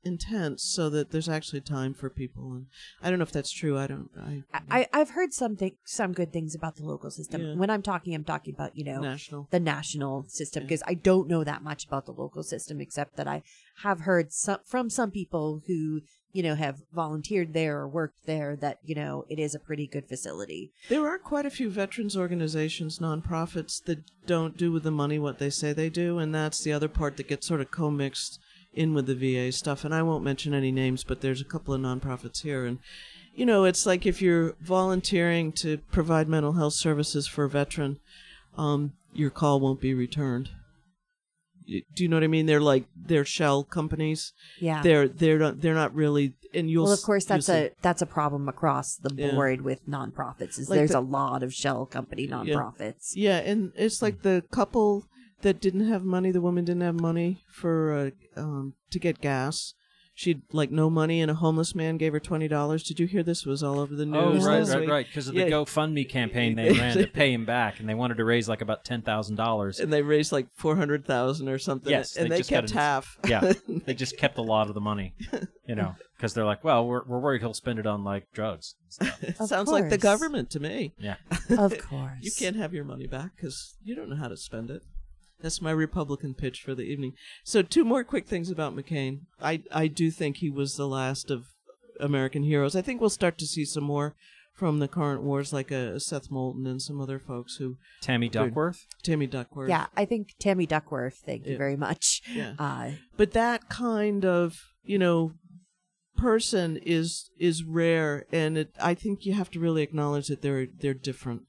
[0.07, 2.53] intense, so that there's actually time for people.
[2.53, 2.65] And
[3.03, 3.77] I don't know if that's true.
[3.77, 4.09] I don't.
[4.17, 7.41] I, I, I've heard something, some good things about the local system.
[7.41, 7.55] Yeah.
[7.55, 9.47] When I'm talking, I'm talking about, you know, national.
[9.51, 10.67] the national system Yeah.
[10.67, 13.43] because I don't know that much about the local system except that I
[13.83, 16.01] have heard some from some people who
[16.33, 19.87] you know have volunteered there or worked there that you know it is a pretty
[19.87, 20.71] good facility.
[20.89, 25.39] There are quite a few veterans organizations, nonprofits that don't do with the money what
[25.39, 28.39] they say they do, and that's the other part that gets sort of co-mixed
[28.77, 29.83] in with the VA stuff.
[29.83, 32.79] And I won't mention any names, but there's a couple of nonprofits here, and
[33.35, 37.99] you know, it's like if you're volunteering to provide mental health services for a veteran,
[38.57, 40.49] um, your call won't be returned.
[41.67, 42.45] Do you know what I mean?
[42.45, 44.31] They're like they're shell companies.
[44.61, 44.81] Yeah.
[44.81, 46.33] They're they're not they're not really.
[46.53, 49.31] And you'll well, of course, that's see- a that's a problem across the Yeah.
[49.33, 50.57] board with nonprofits.
[50.57, 53.11] Is Like there's the- a lot of shell company nonprofits.
[53.15, 55.07] Yeah, and it's like the couple
[55.41, 56.31] that didn't have money.
[56.31, 57.93] The woman didn't have money for
[58.37, 59.73] uh, um, to get gas.
[60.15, 62.81] She'd like no money, and a homeless man gave her twenty dollars.
[62.81, 63.45] Did you hear this?
[63.45, 64.15] It was all over the news.
[64.17, 64.45] Oh, news.
[64.47, 64.89] right, right, week.
[64.89, 65.05] right.
[65.05, 65.49] Because of the Yeah.
[65.49, 68.83] GoFundMe campaign they ran to pay him back, and they wanted to raise like about
[68.83, 69.79] ten thousand dollars.
[69.79, 71.91] And they raised like four hundred thousand or something.
[71.91, 73.15] Yes, and they they, just kept it- half.
[73.27, 73.53] Yeah,
[73.85, 75.13] they just kept a lot of the money,
[75.67, 78.73] you know, because they're like, well, we're we're worried he'll spend it on like drugs.
[79.39, 80.95] Of Sounds like the government to me.
[80.97, 81.17] Yeah,
[81.51, 84.71] Of course, You can't have your money back because you don't know how to spend
[84.71, 84.81] it.
[85.41, 87.13] That's my Republican pitch for the evening.
[87.43, 89.21] So, two more quick things about McCain.
[89.41, 91.45] I I do think he was the last of
[91.99, 92.75] American heroes.
[92.75, 94.15] I think we'll start to see some more
[94.53, 98.87] from the current wars, like a, Seth Moulton and some other folks who Tammy Duckworth.
[99.03, 99.69] Tammy Duckworth.
[99.69, 101.21] Yeah, I think Tammy Duckworth.
[101.23, 101.57] Thank you Yeah.
[101.59, 102.23] very much.
[102.33, 102.53] Yeah.
[102.59, 105.33] Uh, but that kind of you know
[106.15, 110.65] person is is rare, and it, I think you have to really acknowledge that they're
[110.65, 111.43] they're different.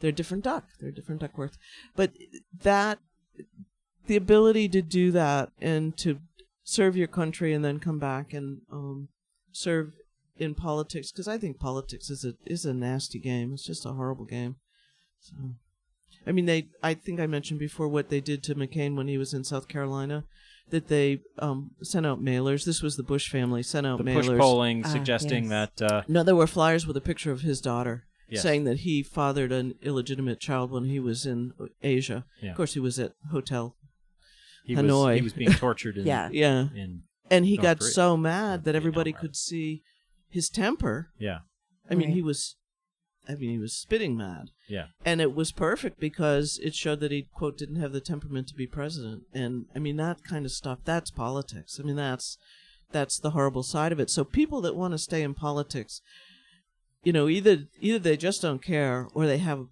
[0.00, 0.64] They're different duck.
[0.80, 1.58] They're different Duckworth,
[1.96, 2.12] but
[2.62, 3.00] that
[4.06, 6.18] the ability to do that and to
[6.64, 9.08] serve your country and then come back and um,
[9.52, 9.92] serve
[10.36, 13.52] in politics because I think politics is a is a nasty game.
[13.54, 14.56] It's just a horrible game.
[15.20, 15.34] So,
[16.26, 16.68] I mean, they.
[16.82, 19.68] I think I mentioned before what they did to McCain when he was in South
[19.68, 20.24] Carolina.
[20.70, 22.66] That they um, sent out mailers.
[22.66, 24.26] This was the Bush family sent out The mailers.
[24.28, 25.70] push polling Ah, suggesting yes.
[25.78, 28.42] that uh, No, there were flyers with a picture of his daughter, Yes.
[28.42, 32.24] saying that he fathered an illegitimate child when he was in Asia.
[32.42, 32.50] Yeah.
[32.50, 33.74] Of course, he was at hotel.
[34.64, 35.06] he Hanoi.
[35.12, 35.96] was he was being tortured.
[35.98, 36.28] In, Yeah.
[36.30, 37.90] Yeah, in and he North got Korea.
[37.92, 39.82] so mad that everybody could see
[40.28, 41.10] his temper.
[41.18, 41.38] yeah,
[41.90, 42.14] I mean, Right.
[42.16, 42.56] he was,
[43.26, 44.86] I mean, he was spitting mad, yeah.
[45.06, 48.54] and it was perfect because it showed that he quote didn't have the temperament to
[48.54, 49.22] be president.
[49.32, 50.80] And I mean, that kind of stuff.
[50.84, 51.78] That's politics.
[51.80, 52.36] I mean, that's
[52.92, 54.08] that's the horrible side of it.
[54.10, 56.00] So people that want to stay in politics,
[57.02, 59.66] you know, either either they just don't care or they have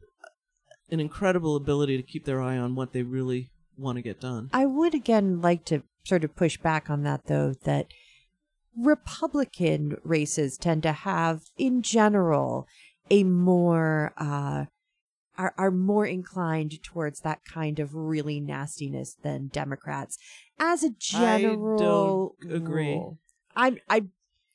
[0.91, 4.49] an incredible ability to keep their eye on what they really want to get done.
[4.53, 7.89] I would again like to sort of push back on that, though, that
[8.77, 12.67] Republican races tend to have, in general,
[13.11, 14.67] a more uh,
[15.39, 20.19] are are more inclined towards that kind of really nastiness than Democrats.
[20.59, 22.95] As a general I don't agree.
[22.95, 23.19] rule.
[23.55, 24.05] I I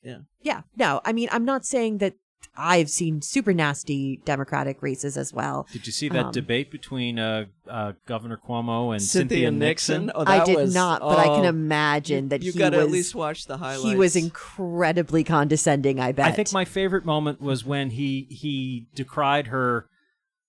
[0.02, 0.18] Yeah.
[0.40, 2.14] yeah no I mean I'm not saying that
[2.56, 5.66] I've seen super nasty Democratic races as well.
[5.72, 10.10] Did you see that Um, debate between uh, uh, Governor Cuomo and Cynthia, Nixon.
[10.14, 12.78] Oh, I did was- not, but I can oh, imagine that you he got to
[12.78, 13.84] was at least watch the highlights.
[13.84, 16.00] he was incredibly condescending.
[16.00, 16.26] I bet.
[16.26, 19.86] I think my favorite moment was when he he decried her.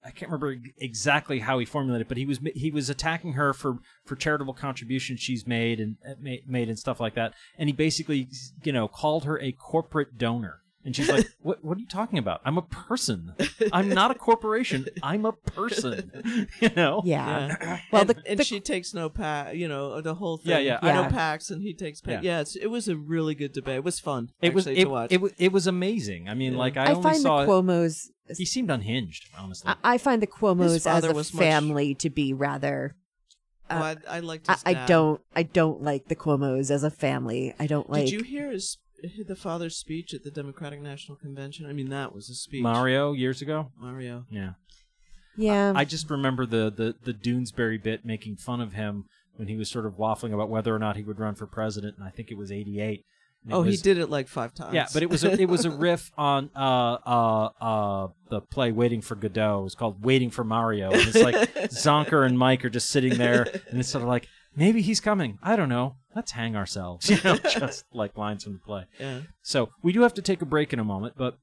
[0.05, 3.53] I can't remember exactly how he formulated, it, but he was he was attacking her
[3.53, 7.33] for for charitable contributions she's made and uh, made and stuff like that.
[7.57, 8.27] And he basically,
[8.63, 10.59] you know, called her a corporate donor.
[10.85, 11.63] And she's like, "What?
[11.63, 12.41] What are you talking about?
[12.43, 13.33] I'm a person.
[13.71, 14.85] I'm not a corporation.
[15.01, 16.11] I'm a person.
[16.61, 17.01] You know?
[17.05, 17.55] yeah.
[17.61, 17.79] Yeah.
[17.91, 20.51] Well, and, the- and the- she takes no PAC, you know, the whole thing.
[20.51, 20.79] Yeah, yeah.
[20.81, 21.09] I know Yeah.
[21.09, 22.21] PACs, and he takes PAC.
[22.23, 22.31] Yeah.
[22.33, 23.77] Yeah, it's, it was a really good debate.
[23.77, 24.31] It was fun.
[24.41, 25.11] It was actually, it, to watch.
[25.11, 26.27] it, was it was amazing.
[26.29, 26.59] I mean, Yeah.
[26.59, 27.47] like I, only saw I, only find the saw it.
[27.47, 28.11] Cuomo's.
[28.37, 29.69] He seemed unhinged, honestly.
[29.83, 32.95] I, I find the Cuomo's as a was much- family to be rather.
[33.69, 34.85] oh, uh, I, I liked I, his I dad.
[34.87, 35.21] don't.
[35.35, 37.53] I don't like the Cuomo's as a family.
[37.59, 38.05] I don't like.
[38.05, 38.77] Did you hear his
[39.25, 41.65] the father's speech at the Democratic National Convention?
[41.65, 42.63] I mean, that was a speech.
[42.63, 43.71] Mario years ago.
[43.79, 44.25] Mario.
[44.29, 44.51] Yeah.
[45.35, 45.73] yeah.
[45.75, 49.69] I just remember the, the the Doonesbury bit making fun of him when he was
[49.69, 52.31] sort of waffling about whether or not he would run for president, and I think
[52.31, 53.03] it was '88.
[53.51, 54.73] Oh, he did it like five times.
[54.73, 58.71] Yeah, but it was a, it was a riff on uh uh uh the play
[58.71, 59.59] Waiting for Godot.
[59.59, 61.35] It was called Waiting for Mario, and it's like
[61.71, 65.39] Zonker and Mike are just sitting there, and it's sort of like maybe he's coming.
[65.43, 65.97] I don't know.
[66.15, 68.85] Let's hang ourselves, you know, just like lines from the play.
[68.99, 69.21] yeah.
[69.41, 71.37] So we do have to take a break in a moment, but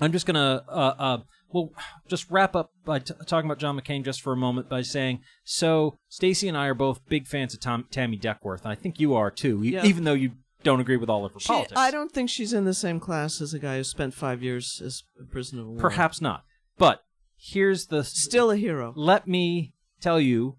[0.00, 1.18] I'm just gonna uh, uh,
[1.52, 1.70] well
[2.08, 5.20] just wrap up by t- talking about John McCain just for a moment by saying
[5.44, 8.98] so Stacy and I are both big fans of Tom- Tammy Duckworth, and I think
[9.00, 9.84] you are too, Yeah.
[9.84, 10.32] even though you
[10.62, 11.78] don't agree with all of her She, politics.
[11.78, 14.80] I don't think she's in the same class as a guy who spent five years
[14.84, 15.78] as a prisoner of war.
[15.78, 16.44] Perhaps not,
[16.78, 17.02] but
[17.36, 18.92] here's the Still a hero.
[18.96, 20.56] let me tell you,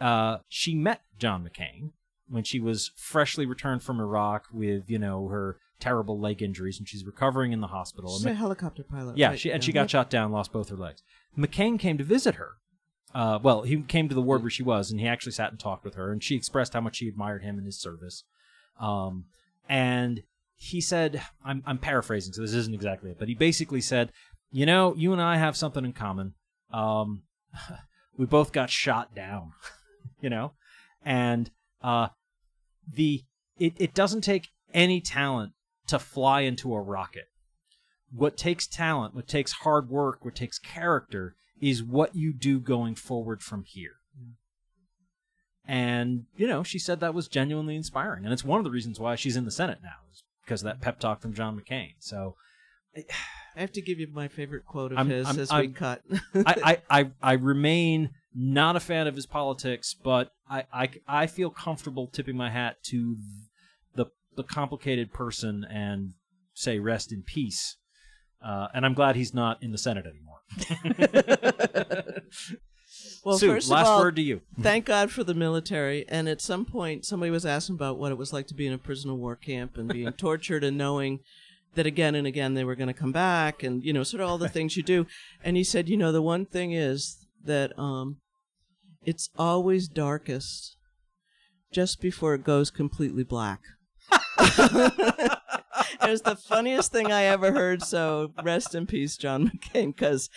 [0.00, 1.92] uh, she met John McCain
[2.28, 6.88] when she was freshly returned from Iraq with you know her terrible leg injuries, and
[6.88, 8.16] she's recovering in the hospital.
[8.16, 9.18] She's And a helicopter pilot.
[9.18, 9.38] Yeah, right?
[9.38, 11.02] she, and she got shot down, lost both her legs.
[11.36, 12.52] McCain came to visit her.
[13.14, 15.58] Uh, well, he came to the ward where she was, and he actually sat and
[15.58, 18.24] talked with her, and she expressed how much she admired him and his service.
[18.78, 19.26] Um,
[19.68, 20.22] and
[20.54, 24.12] he said, I'm, I'm paraphrasing, so this isn't exactly it, but he basically said,
[24.50, 26.34] you know, you and I have something in common.
[26.72, 27.22] Um,
[28.16, 29.52] we both got shot down,
[30.20, 30.52] you know,
[31.04, 31.50] and
[31.82, 32.08] uh,
[32.92, 33.22] the
[33.58, 35.52] it, it doesn't take any talent
[35.86, 37.26] to fly into a rocket
[38.12, 42.94] what takes talent, what takes hard work, what takes character is what you do going
[42.94, 43.96] forward from here.
[45.66, 48.24] And, you know, she said that was genuinely inspiring.
[48.24, 50.66] And it's one of the reasons why she's in the Senate now, is because of
[50.66, 51.94] that pep talk from John McCain.
[51.98, 52.36] So
[52.96, 55.72] I have to give you my favorite quote of I'm- his I'm- as we I'm-
[55.74, 56.02] cut.
[56.34, 61.26] I, I, I, I remain not a fan of his politics, but I, I, I
[61.26, 63.16] feel comfortable tipping my hat to
[63.94, 66.12] the, the complicated person and
[66.52, 67.76] say rest in peace.
[68.44, 70.40] Uh, and I'm glad he's not in the Senate anymore.
[73.24, 74.42] well, Sue, first last all, word to you.
[74.60, 76.06] thank God for the military.
[76.06, 78.74] And at some point, somebody was asking about what it was like to be in
[78.74, 81.20] a prison of war camp and being tortured and knowing
[81.74, 84.28] that again and again they were going to come back and, you know, sort of
[84.28, 85.06] all the things you do.
[85.42, 88.18] And he said, you know, the one thing is that um,
[89.06, 90.76] it's always darkest
[91.72, 93.60] just before it goes completely black.
[94.38, 97.82] it was the funniest thing I ever heard.
[97.82, 100.28] So rest in peace, John McCain, because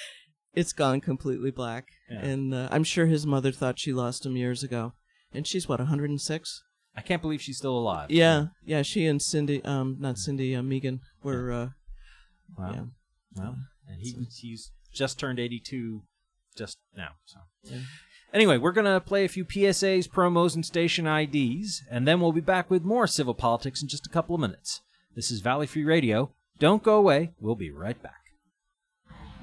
[0.53, 1.87] it's gone completely black.
[2.09, 2.19] Yeah.
[2.19, 4.93] And uh, I'm sure his mother thought she lost him years ago.
[5.33, 6.63] And she's what 106.
[6.95, 8.09] I can't believe she's still alive.
[8.09, 8.81] Yeah, yeah.
[8.81, 11.51] She and Cindy, um, not Cindy, uh, Meghan were.
[11.51, 11.69] Uh,
[12.57, 12.71] Wow.
[12.73, 12.83] yeah.
[13.35, 13.55] Well,
[13.87, 16.01] and he he's just turned 82
[16.57, 17.09] just now.
[17.25, 17.81] So Yeah.
[18.33, 22.41] Anyway, we're gonna play a few PSAs, promos, and station IDs, and then we'll be
[22.41, 24.81] back with more civil politics in just a couple of minutes.
[25.15, 26.31] This is Valley Free Radio.
[26.59, 27.31] Don't go away.
[27.39, 28.13] We'll be right back.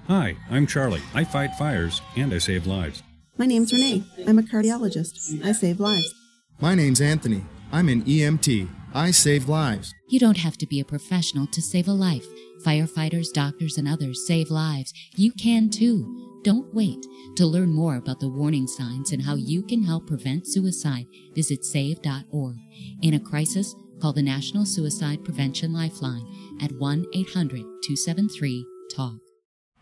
[0.06, 1.02] Hi, I'm Charlie.
[1.14, 3.02] I fight fires and I save lives.
[3.38, 4.04] My name's Renee.
[4.26, 5.44] I'm a cardiologist.
[5.44, 6.14] I save lives.
[6.60, 7.44] My name's Anthony.
[7.72, 8.68] I'm an EMT.
[8.94, 9.92] I save lives.
[10.08, 12.26] You don't have to be a professional to save a life.
[12.64, 14.92] Firefighters, doctors, and others save lives.
[15.16, 16.35] You can too.
[16.46, 17.04] Don't wait.
[17.38, 21.64] To learn more about the warning signs and how you can help prevent suicide, visit
[21.64, 22.56] save.org.
[23.02, 26.24] In a crisis, call the National Suicide Prevention Lifeline
[26.62, 29.18] at 1 800 273 TALK.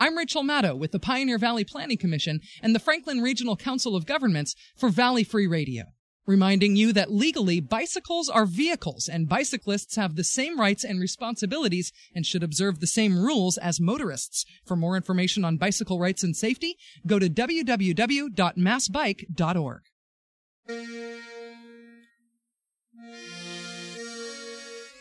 [0.00, 4.07] I'm Rachel Maddow with the Pioneer Valley Planning Commission and the Franklin Regional Council of
[4.07, 5.85] Governments for Valley Free Radio.
[6.27, 11.93] Reminding you that legally, bicycles are vehicles and bicyclists have the same rights and responsibilities
[12.15, 14.47] and should observe the same rules as motorists.
[14.65, 19.83] For more information on bicycle rights and safety, go to www.massbike.org.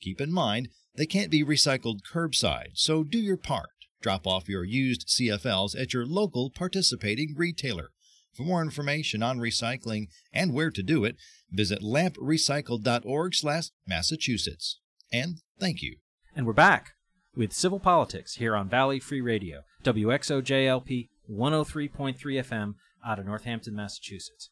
[0.00, 3.68] Keep in mind, they can't be recycled curbside, so do your part.
[4.00, 7.90] Drop off your used CFLs at your local participating retailer.
[8.34, 11.16] For more information on recycling and where to do it,
[11.50, 14.80] visit lamprecycle.org/massachusetts.
[15.12, 15.98] And thank you.
[16.34, 16.94] And we're back
[17.36, 22.74] with Civil Politics here on Valley Free Radio, WXOJLP 103.3 FM
[23.06, 24.48] out of Northampton, Massachusetts.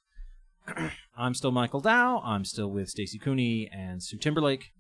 [1.16, 2.20] I'm still Michael Dow.
[2.22, 4.72] I'm still with Stacey Cooney and Sue Timberlake.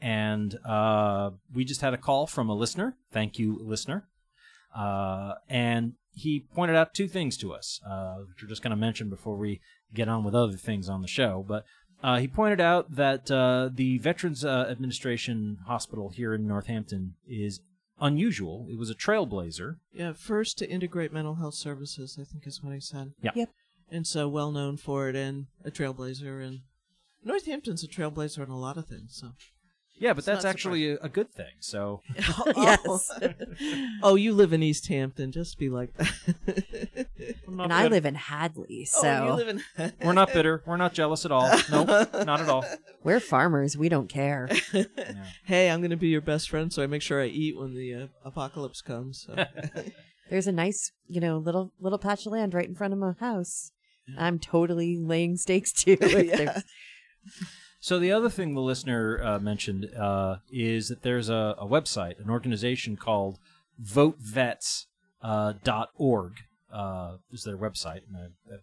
[0.00, 2.96] And uh, we just had a call from a listener.
[3.10, 4.06] Thank you, listener.
[4.72, 8.76] Uh, and he pointed out two things to us, uh, which we're just going to
[8.76, 9.60] mention before we
[9.92, 11.44] get on with other things on the show.
[11.46, 11.64] But
[12.04, 17.60] uh, he pointed out that uh, the Veterans uh, Administration Hospital here in Northampton is
[17.98, 18.66] unusual.
[18.70, 19.76] It was a trailblazer.
[19.90, 23.14] Yeah, first to integrate mental health services, I think is what he said.
[23.22, 23.30] Yeah.
[23.34, 23.48] Yep.
[23.90, 26.60] And so well known for it and a trailblazer and
[27.24, 29.32] Northampton's a trailblazer in a lot of things, so
[29.96, 31.52] Yeah, but It's that's actually a, a good thing.
[31.60, 32.02] So
[32.56, 33.10] Yes.
[34.02, 37.06] oh, you live in East Hampton, just be like that.
[37.46, 40.62] and I live in Hadley, so Oh, you live in we're not bitter.
[40.66, 41.48] We're not jealous at all.
[41.70, 41.88] Nope,
[42.26, 42.64] not at all.
[43.02, 43.76] we're farmers.
[43.76, 44.48] We don't care.
[45.44, 47.74] Hey, I'm going to be your best friend, so I make sure I eat when
[47.74, 49.26] the uh, apocalypse comes.
[49.26, 49.44] So.
[50.30, 53.12] There's a nice, you know, little little patch of land right in front of my
[53.20, 53.70] house.
[54.18, 55.96] I'm totally laying stakes too.
[56.00, 56.60] if Yeah.
[57.84, 62.18] So the other thing the listener uh, mentioned uh, is that there's a, a website,
[62.18, 63.36] an organization called
[63.78, 64.86] VoteVets.org.
[66.72, 68.00] Uh, uh, is their website.
[68.08, 68.56] And uh,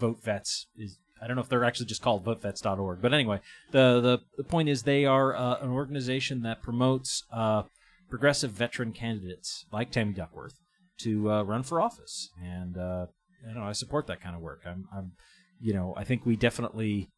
[0.00, 3.38] VoteVets is I don't know if they're actually just called VoteVets.org, but anyway,
[3.70, 7.62] the the, the point is they are uh, an organization that promotes uh,
[8.10, 10.58] progressive veteran candidates like Tammy Duckworth
[11.02, 14.62] to run for office, and you know I support that kind of work.
[14.66, 15.12] I'm, I'm
[15.60, 17.12] you know I think we definitely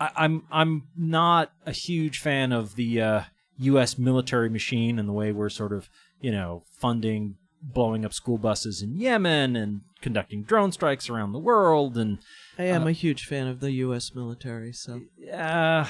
[0.00, 3.22] I, I'm I'm not a huge fan of the uh,
[3.58, 3.98] U.S.
[3.98, 5.88] military machine and the way we're sort of
[6.20, 11.38] you know funding blowing up school buses in Yemen and conducting drone strikes around the
[11.38, 12.18] world and
[12.58, 14.14] I am uh, a huge fan of the U.S.
[14.14, 15.00] military, so
[15.32, 15.86] uh,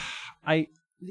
[0.47, 0.67] I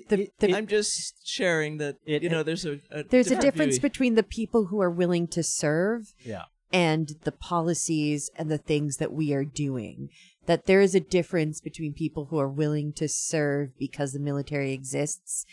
[0.07, 3.75] The- the- I'm just sharing that It- you know there's a, a there's a difference
[3.77, 3.81] view.
[3.81, 8.97] between the people who are willing to serve yeah and the policies and the things
[8.97, 10.09] that we are doing.
[10.47, 14.73] That there is a difference between people who are willing to serve because the military
[14.73, 15.45] exists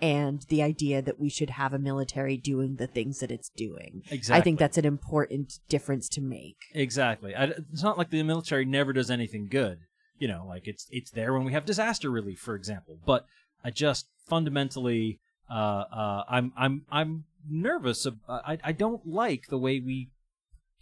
[0.00, 4.02] and the idea that we should have a military doing the things that it's doing.
[4.10, 4.40] Exactly.
[4.40, 6.56] I think that's an important difference to make.
[6.72, 7.34] Exactly.
[7.34, 9.78] I, it's not like the military never does anything good.
[10.18, 12.98] You know, like it's it's there when we have disaster relief, for example.
[13.04, 13.26] But
[13.64, 15.20] I just fundamentally,
[15.50, 18.06] uh, uh, I'm I'm I'm nervous.
[18.28, 20.10] I I don't like the way we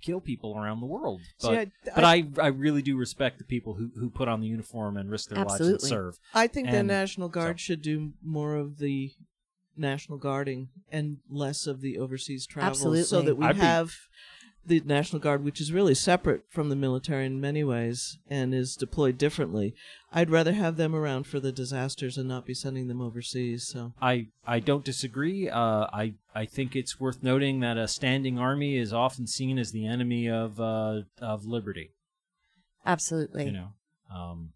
[0.02, 1.20] kill people around the world.
[1.38, 4.28] See, But I- but I- I I really do respect the people who who put
[4.28, 5.86] on the uniform and risk their lives Absolutely.
[5.86, 6.18] and serve.
[6.34, 9.12] I think the National Guard so- should do more of the
[9.76, 13.04] national guarding and less of the overseas travel, absolutely.
[13.04, 13.94] so that we I'd be- have
[14.66, 18.76] the National Guard, which is really separate from the military in many ways and is
[18.76, 19.74] deployed differently.
[20.12, 23.66] I'd rather have them around for the disasters and not be sending them overseas.
[23.66, 25.48] So I I don't disagree.
[25.48, 29.72] Uh, I I think it's worth noting that a standing army is often seen as
[29.72, 31.90] the enemy of uh, of liberty.
[32.84, 33.46] Absolutely.
[33.46, 33.68] You know,
[34.14, 34.52] um,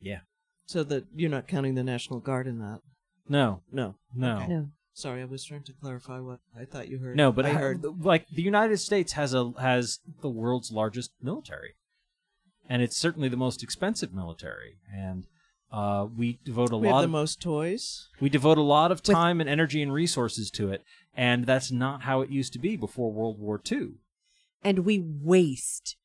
[0.00, 0.20] yeah.
[0.66, 2.80] so that you're not counting the National Guard in that.
[3.28, 3.94] No, No.
[4.14, 4.46] no, Okay.
[4.48, 4.68] No.
[4.94, 7.16] Sorry, I was trying to clarify what I thought you heard.
[7.16, 7.32] no.
[7.32, 7.82] But I heard.
[8.04, 11.74] like the United States has a has the world's largest military,
[12.68, 14.76] and it's certainly the most expensive military.
[14.94, 15.26] And
[15.72, 18.08] uh, we devote a we lot have the of most toys.
[18.20, 20.84] We devote a lot of time and energy and resources to it,
[21.16, 23.92] and that's not how it used to be before World War II.
[24.62, 25.96] and we waste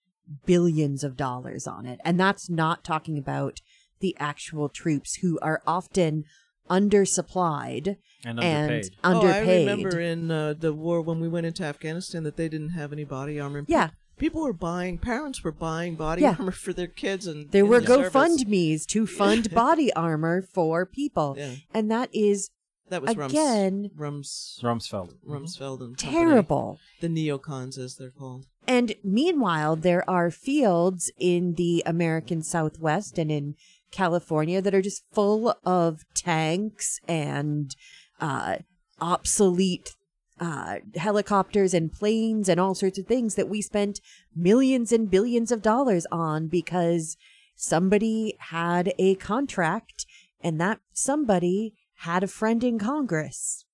[0.45, 1.99] billions of dollars on it.
[2.03, 3.59] And that's not talking about
[3.99, 6.25] the actual troops who are often
[6.70, 8.95] undersupplied And and underpaid.
[9.03, 9.47] underpaid.
[9.47, 12.70] Oh, I remember in uh, the war when we went into Afghanistan that they didn't
[12.70, 13.63] have any body armor.
[13.68, 13.91] Yeah.
[14.18, 16.36] People were buying, parents were buying body Yeah.
[16.39, 17.86] armor for their kids, and there were the.
[18.09, 21.36] GoFundMe's to fund body armor for people.
[21.38, 21.55] Yeah.
[21.74, 22.49] And that is
[22.89, 25.13] That was Rums, again Rums, Rumsfeld.
[25.28, 26.11] Rumsfeld and company.
[26.11, 26.80] terrible.
[26.99, 28.47] The neocons, as they're called.
[28.68, 33.55] And meanwhile, there are fields in the American Southwest and in
[33.91, 37.75] California that are just full of tanks and
[38.19, 38.57] uh,
[38.99, 39.95] obsolete
[40.39, 43.99] uh, helicopters and planes and all sorts of things that we spent
[44.35, 47.17] millions and billions of dollars on because
[47.55, 50.05] somebody had a contract
[50.41, 53.65] and that somebody had a friend in Congress.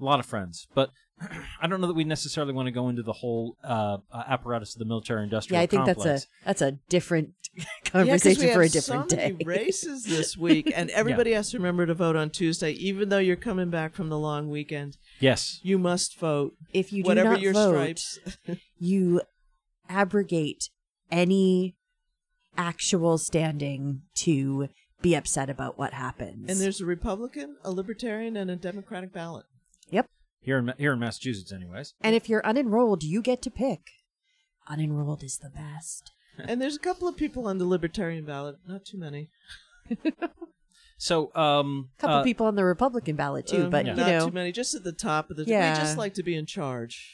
[0.00, 0.90] A lot of friends, but
[1.60, 4.80] I don't know that we necessarily want to go into the whole uh, apparatus of
[4.80, 6.02] the military-industrial Yeah, I think complex.
[6.04, 7.34] that's a that's a different
[7.84, 9.32] conversation we for a different so day.
[9.32, 13.18] many races this week, and everybody has to remember to vote on Tuesday, even though
[13.18, 14.96] you're coming back from the long weekend.
[15.20, 15.60] yes.
[15.62, 16.54] You must vote.
[16.72, 18.18] if you do whatever not your vote, stripes.
[18.78, 19.20] you
[19.88, 20.70] abrogate
[21.10, 21.76] any
[22.56, 24.68] actual standing to
[25.02, 26.50] be upset about what happens.
[26.50, 29.44] and there's a Republican, a Libertarian, and a Democratic ballot.
[29.90, 30.08] yep.
[30.40, 31.94] Here in here in Massachusetts, anyways.
[32.00, 33.80] And if you're unenrolled, you get to pick.
[34.70, 36.12] Unenrolled is the best.
[36.38, 39.28] And there's a couple of people on the Libertarian ballot, not too many.
[40.96, 44.04] So, um, A couple uh, people on the Republican ballot too, Um, but not you
[44.04, 44.52] know, too many.
[44.52, 45.44] Just at the top of the.
[45.44, 45.74] Yeah.
[45.74, 47.10] We just like to be in charge.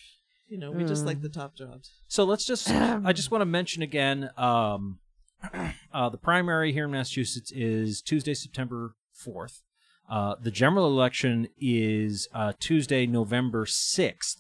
[0.49, 1.07] You know, we just Mm.
[1.07, 1.91] like the top jobs.
[2.07, 4.99] So let's just, I just want to mention again, um,
[5.95, 9.63] uh, the primary here in Massachusetts is Tuesday, September 4th.
[10.09, 14.37] Uh, the general election is uh, Tuesday, November 6th.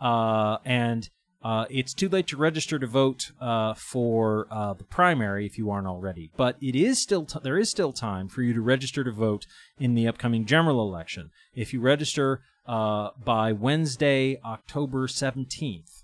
[0.00, 1.10] Uh, and
[1.42, 5.70] uh, it's too late to register to vote uh, for uh, the primary if you
[5.70, 6.30] aren't already.
[6.36, 9.46] But it is still t- there is still time for you to register to vote
[9.78, 11.30] in the upcoming general election.
[11.54, 16.02] If you register uh, by Wednesday, October 17th,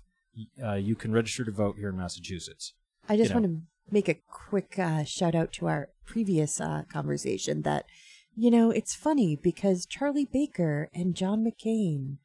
[0.63, 2.73] uh, you can register to vote here in Massachusetts.
[3.09, 3.41] I just you know.
[3.41, 7.85] want to make a quick uh, shout out to our previous uh, conversation that,
[8.35, 12.17] you know, it's funny because Charlie Baker and John McCain,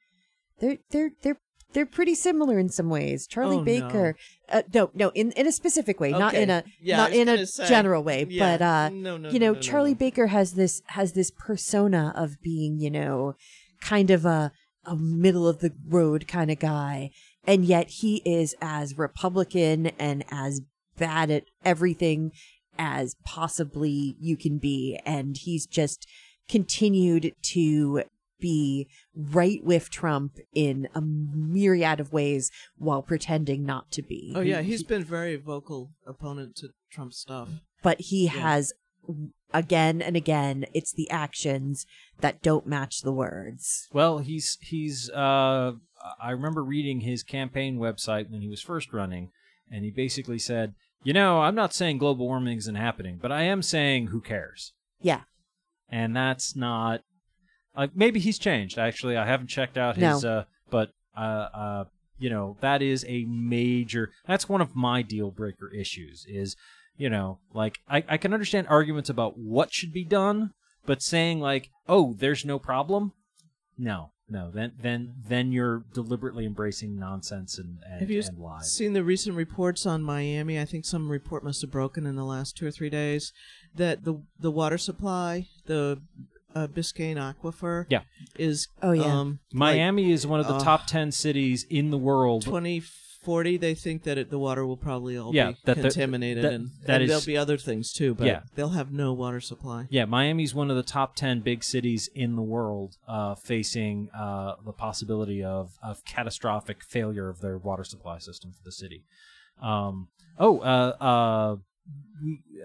[0.60, 1.40] they're they're they're
[1.72, 3.26] they're pretty similar in some ways.
[3.26, 4.16] Charlie Oh, Baker,
[4.48, 7.46] uh, no, no, in in a specific way, not in a Yeah, not in a
[7.46, 9.98] say, general way, yeah, but uh, no, no, you know, no, no, Charlie no.
[9.98, 13.34] Baker has this has this persona of being, you know,
[13.80, 14.52] kind of a
[14.84, 17.10] a middle of the road kind of guy,
[17.44, 20.62] and yet he is as Republican and as
[20.96, 22.32] bad at everything
[22.78, 26.06] as possibly you can be, and he's just
[26.48, 28.02] continued to
[28.40, 34.32] be right with Trump in a myriad of ways while pretending not to be.
[34.34, 37.48] Oh yeah, he's been very vocal opponent to Trump stuff.
[37.82, 38.72] but he has
[39.52, 41.84] again and again it's the actions
[42.20, 45.10] that don't match the words Well, he's he's.
[45.10, 45.72] Uh,
[46.22, 49.30] I remember reading his campaign website when he was first running,
[49.70, 53.42] and he basically said, "You know, I'm not saying global warming isn't happening, but I
[53.42, 54.72] am saying who cares."
[55.02, 55.22] yeah
[55.90, 57.02] And that's not.
[57.74, 58.78] Uh, maybe he's changed.
[58.78, 60.24] Actually, I haven't checked out his.
[60.24, 60.30] No.
[60.30, 61.20] Uh, but uh,
[61.54, 61.84] uh,
[62.18, 64.10] you know, that is a major.
[64.26, 66.26] That's one of my deal breaker issues.
[66.28, 66.56] Is
[66.96, 70.52] you know, like I, I can understand arguments about what should be done,
[70.86, 73.12] but saying like, "Oh, there's no problem,"
[73.78, 78.72] no, no, then then then you're deliberately embracing nonsense and and, Have you and lies.
[78.72, 80.60] seen the recent reports on Miami?
[80.60, 83.32] I think some report must have broken in the last two or three days
[83.74, 86.00] that the the water supply, the
[86.54, 88.02] uh, Biscayne aquifer, Yeah.
[88.38, 89.20] is Oh, yeah.
[89.20, 92.42] um, Miami is one of the uh, top ten cities in the world.
[92.42, 96.44] 2040, they think that it, the water will probably all Yeah, be that the- contaminated,
[96.44, 98.14] that- and, that and there'll be other things too.
[98.14, 98.40] But Yeah.
[98.54, 99.86] they'll have no water supply.
[99.90, 104.54] Yeah, Miami's one of the top 10 big cities in the world uh, facing uh,
[104.64, 109.04] the possibility of, of catastrophic failure of their water supply system for the city.
[109.62, 111.56] Um, oh, uh, uh,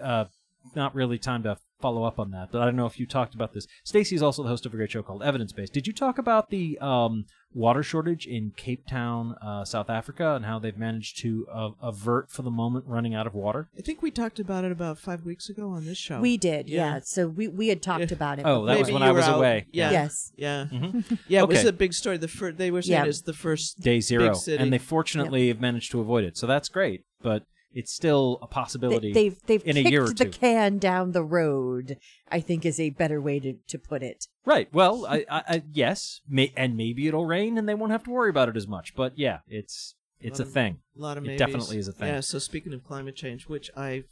[0.02, 0.26] uh,
[0.76, 3.36] not really time to follow up on that, but I don't know if you talked
[3.36, 3.68] about this.
[3.84, 5.74] Stacy is also the host of a great show called Evidence Based.
[5.74, 10.46] Did you talk about the um, water shortage in Cape Town, uh, South Africa, and
[10.46, 13.68] how they've managed to uh, avert for the moment running out of water?
[13.78, 16.22] I think we talked about it about five weeks ago on this show.
[16.22, 17.00] We did, yeah.
[17.04, 18.46] So we we had talked about it.
[18.46, 19.38] Oh, that was when I was out.
[19.38, 19.68] away.
[19.72, 19.92] Yeah.
[19.92, 20.32] Yes.
[20.38, 20.68] Yeah.
[20.72, 21.20] Mhm.
[21.28, 22.18] Yeah, it was a big story.
[22.18, 23.10] The fir- they were saying Yeah.
[23.10, 24.64] it's the first day zero, big city.
[24.64, 26.38] and they fortunately have managed to avoid it.
[26.38, 27.44] So that's great, but
[27.76, 29.14] it's still a possibility.
[29.14, 31.98] They, have they've in a year or the can down the road.
[32.32, 34.26] I think is a better way to, to put it.
[34.46, 34.68] Right.
[34.74, 38.10] Well, I, I, I yes, may, and maybe it'll rain, and they won't have to
[38.12, 38.96] worry about it as much.
[38.96, 40.78] But yeah, it's it's a, lot of- thing.
[40.98, 41.40] A lot of it maybes.
[41.40, 42.08] definitely is a thing.
[42.08, 42.20] Yeah.
[42.22, 44.06] So speaking of climate change, which I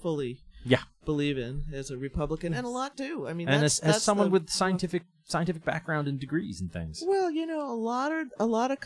[0.00, 0.82] fully Yeah.
[1.04, 3.26] believe in as a Republican, and a lot do.
[3.26, 6.60] I mean, and that's, as, as that's someone the- with scientific scientific background and degrees
[6.60, 7.02] and things.
[7.04, 8.80] Well, you know, a lot of a lot of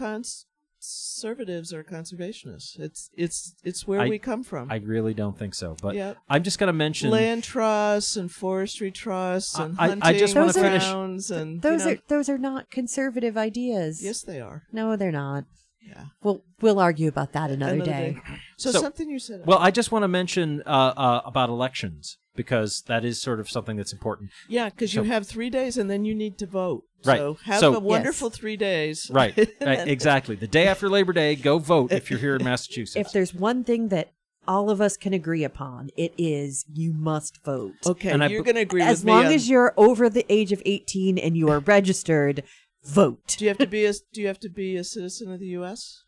[0.82, 2.78] conservatives are conservationists.
[2.78, 4.70] It's it's it's where I- we come from.
[4.70, 5.76] I really don't think so.
[5.80, 6.16] But Yep.
[6.28, 10.34] I'm just going to mention Land trusts and forestry trusts and I- I hunting just
[10.34, 14.02] wanna finish- grounds and you Those know- are those are not conservative ideas.
[14.02, 14.64] yes, they are.
[14.72, 15.44] No, they're not.
[15.86, 16.06] Yeah.
[16.22, 18.12] We'll we'll argue about that another, Another day.
[18.14, 18.20] day.
[18.56, 19.42] So, So- something you said.
[19.46, 23.50] Well, I just want to mention uh, uh, about elections because that is sort of
[23.50, 24.30] something that's important.
[24.48, 26.84] yeah, because so- you have three days and then you need to vote.
[27.04, 27.18] Right.
[27.18, 29.10] So have So- a wonderful three days.
[29.12, 29.36] Right.
[29.36, 29.48] Right.
[29.60, 30.36] Uh, exactly.
[30.36, 32.96] The day after Labor Day, go vote if you're here in Massachusetts.
[33.06, 34.12] If there's one thing that
[34.46, 37.74] all of us can agree upon, it is you must vote.
[37.86, 39.12] Okay, And you're going to agree As with me.
[39.12, 42.42] As long on- as you're over the age of 18 and you are registered,
[42.84, 43.36] vote.
[43.38, 45.46] do you have to be a do you have to be a citizen of the
[45.48, 46.01] U.S.?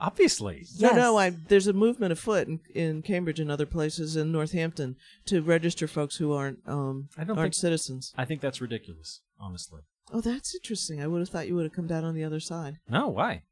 [0.00, 0.64] Obviously.
[0.76, 0.80] Yes.
[0.80, 1.18] No, no.
[1.18, 4.96] I there's a movement afoot in, in Cambridge and other places in Northampton
[5.26, 8.14] to register folks who aren't um I don't aren't think- citizens.
[8.16, 9.82] I think that's ridiculous, honestly.
[10.12, 11.00] Oh, that's interesting.
[11.02, 12.78] I would have thought you would have come down on the other side.
[12.88, 13.42] No, why?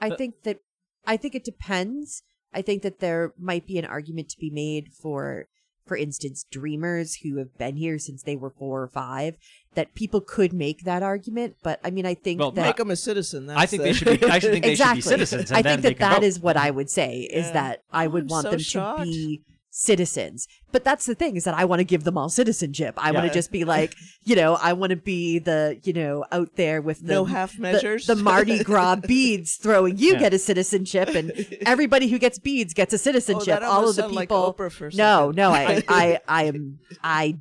[0.00, 0.58] I But- think that
[1.06, 2.22] I think it depends.
[2.52, 5.48] I think that there might be an argument to be made for
[5.86, 9.36] for instance dreamers who have been here since they were 4 or 5
[9.74, 12.90] that people could make that argument, but I mean I think Well, that Make them
[12.90, 13.46] a citizen.
[13.46, 14.26] That's I think the- they should be.
[14.26, 15.02] I should think they exactly.
[15.02, 15.50] should be citizens.
[15.50, 16.26] And I then think they that can that vote.
[16.26, 17.52] is what I would say is Yeah.
[17.52, 19.00] that I would I'm want so them shocked.
[19.00, 19.42] to be
[19.76, 20.48] citizens.
[20.72, 22.94] But that's the thing is that I want to give them all citizenship.
[22.96, 26.24] I want to just be like, you know, I want to be the, you know,
[26.32, 28.06] out there with the No half measures?
[28.06, 29.98] the, Mardi Gras beads throwing.
[29.98, 30.18] You Yeah.
[30.20, 31.30] get a citizenship, and
[31.66, 33.58] everybody who gets beads gets a oh, citizenship.
[33.62, 34.54] Oh, all of the sounded like people.
[34.54, 37.36] Oprah for no, no, I, I, I am, I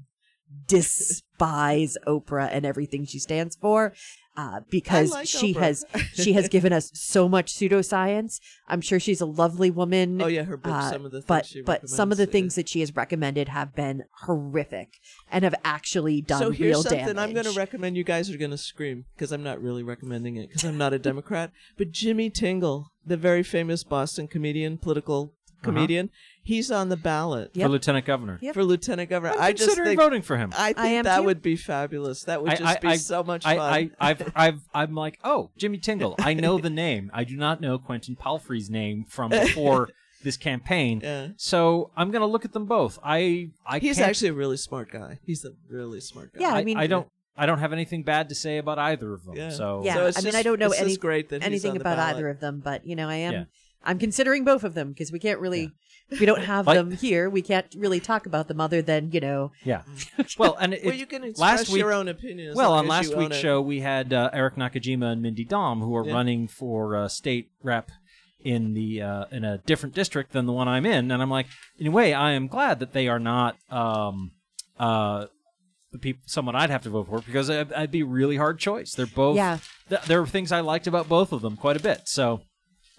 [0.67, 3.93] despise Oprah and everything she stands for.
[4.38, 5.59] Uh, because like she Oprah.
[5.59, 8.41] has she has given us so much pseudoscience.
[8.67, 10.21] I'm sure she's a lovely woman.
[10.21, 10.75] Oh yeah, her books.
[10.75, 13.47] Uh, some of the but she but some of the things that she has recommended
[13.47, 14.99] have been horrific
[15.31, 17.17] and have actually done so here's real something damage.
[17.17, 17.95] I'm going to recommend.
[17.95, 20.91] You guys are going to scream because I'm not really recommending it because I'm not
[20.91, 21.51] a Democrat.
[21.77, 25.33] But Jimmy Tingle, the very famous Boston comedian, political.
[25.66, 25.74] Uh-huh.
[25.76, 26.09] comedian,
[26.43, 27.66] he's on the ballot Yep.
[27.66, 28.39] for lieutenant governor.
[28.41, 28.53] Yep.
[28.53, 29.34] for lieutenant governor.
[29.34, 30.51] I'm I just considering think voting for him.
[30.57, 31.24] I think I am that too.
[31.26, 32.24] would be fabulous.
[32.24, 33.74] That would just I- be I- so much I, fun.
[33.99, 36.16] I, I've, I've, I'm like, oh, Jimmy Tingle.
[36.20, 37.09] I know the name.
[37.13, 39.89] I do not know Quentin Palfrey's name from before
[40.24, 41.01] this campaign.
[41.03, 41.28] Yeah.
[41.38, 42.97] So I'm gonna look at them both.
[43.03, 45.20] I, I he's can't, actually a really smart guy.
[45.26, 46.41] He's a really smart guy.
[46.41, 47.07] Yeah, I I, mean- I don't,
[47.38, 49.36] I don't have anything bad to say about either of them.
[49.36, 49.49] Yeah.
[49.49, 51.41] So yeah, So it's I mean, just- I don't know it's just any, great that
[51.43, 52.16] he's anything the about ballot.
[52.16, 53.43] either of them, but you know, I am Yeah.
[53.84, 55.71] I'm considering both of them because we can't really
[56.19, 57.30] we don't have Like- them here.
[57.30, 59.51] We can't really talk about them other than you know.
[59.63, 59.82] yeah.
[60.38, 62.53] Well, and it, Well, you can express last week, your own opinion.
[62.55, 63.41] Well, on last you own week's it.
[63.41, 66.13] show, we had uh, Eric Nakajima and Mindy Domb, who are Yeah.
[66.13, 67.89] running for uh, state rep
[68.43, 71.47] in the uh, in a different district than the one I'm in, and I'm like,
[71.80, 74.32] in a way, I am glad that they are not um,
[74.80, 75.26] uh,
[75.91, 78.59] the people someone I'd have to vote for because I'd, I'd be a really hard
[78.59, 78.93] choice.
[78.93, 79.57] They're both Yeah.
[79.89, 82.01] th- there are things I liked about both of them quite a bit.
[82.05, 82.41] So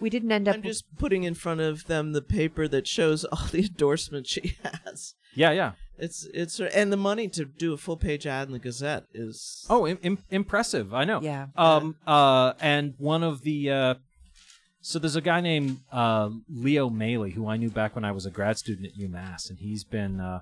[0.01, 0.57] We didn't end up.
[0.57, 4.57] I'm just putting in front of them the paper that shows all the endorsements she
[4.63, 5.15] has.
[5.35, 5.73] yeah, yeah.
[5.99, 9.65] It's it's and the money to do a full page ad in the Gazette is
[9.71, 10.93] Oh, Im- im- impressive!
[10.93, 11.21] I know.
[11.23, 11.47] Yeah.
[11.57, 11.97] Um.
[12.07, 12.53] Uh.
[12.61, 13.71] And one of the.
[13.71, 13.95] Uh,
[14.83, 18.25] so there's a guy named uh, Leo Maley who I knew back when I was
[18.27, 20.41] a grad student at UMass, and he's been uh,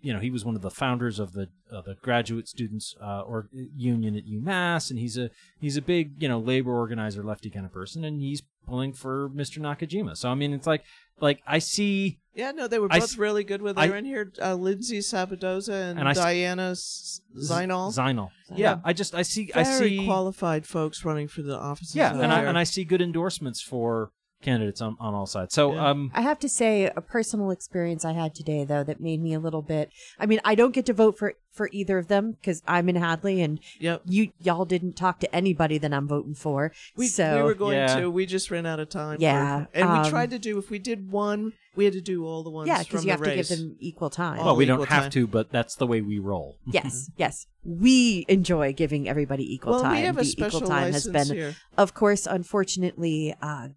[0.00, 3.20] you know, he was one of the founders of the uh, the graduate students uh,
[3.20, 7.50] or union at UMass, and he's a he's a big you know labor organizer, lefty
[7.50, 9.58] kind of person, and he's pulling for Mr.
[9.58, 10.16] Nakajima.
[10.16, 10.82] So I mean, it's like
[11.20, 12.18] like I see.
[12.34, 14.32] Yeah, no, they were both s- really good I- they were in here.
[14.42, 17.92] Uh, Lindsay Sabadosa and, And I Diana Szynal.
[17.94, 18.30] Szynal.
[18.54, 21.94] Yeah, I just I see I see qualified folks running for the offices.
[21.94, 24.10] Yeah, and I and I see good endorsements for
[24.42, 25.54] candidates on, on all sides.
[25.54, 29.20] So um I have to say a personal experience I had today though that made
[29.22, 32.08] me a little bit I mean I don't get to vote for for either of
[32.08, 34.02] them cuz I'm in Hadley and yep.
[34.06, 36.72] you y'all didn't talk to anybody that I'm voting for.
[36.96, 38.00] We, so we were going Yeah.
[38.00, 38.10] to.
[38.10, 39.16] We just ran out of time.
[39.16, 40.58] for- Yeah, and um, we tried to do.
[40.58, 42.68] If we did one, we had to do all the ones.
[42.68, 44.44] Yeah, because you the have to give them equal time.
[44.44, 45.10] well, we don't have time.
[45.12, 46.58] to, but that's the way we roll.
[46.66, 47.46] Yes, yes.
[47.64, 50.04] We enjoy giving everybody equal Well, we time.
[50.04, 51.56] have a the special equal time has been, here.
[51.78, 53.68] of course, unfortunately, uh,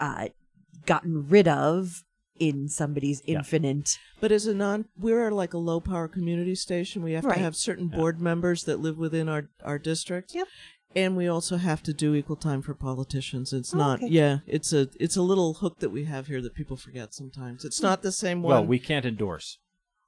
[0.00, 0.28] uh,
[0.86, 2.04] gotten rid of
[2.38, 3.98] in somebody's infinite.
[4.20, 7.02] But as a non, we're like a low power community station.
[7.02, 7.34] We have Right.
[7.34, 10.34] to have certain board members that live within our our district.
[10.34, 10.46] Yep.
[10.96, 13.52] And we also have to do equal time for politicians.
[13.52, 13.98] It's Oh, not.
[14.02, 14.08] okay.
[14.12, 17.64] Yeah, it's a it's a little hook that we have here that people forget sometimes.
[17.64, 18.52] It's not the same one.
[18.52, 19.58] Well, we can't endorse.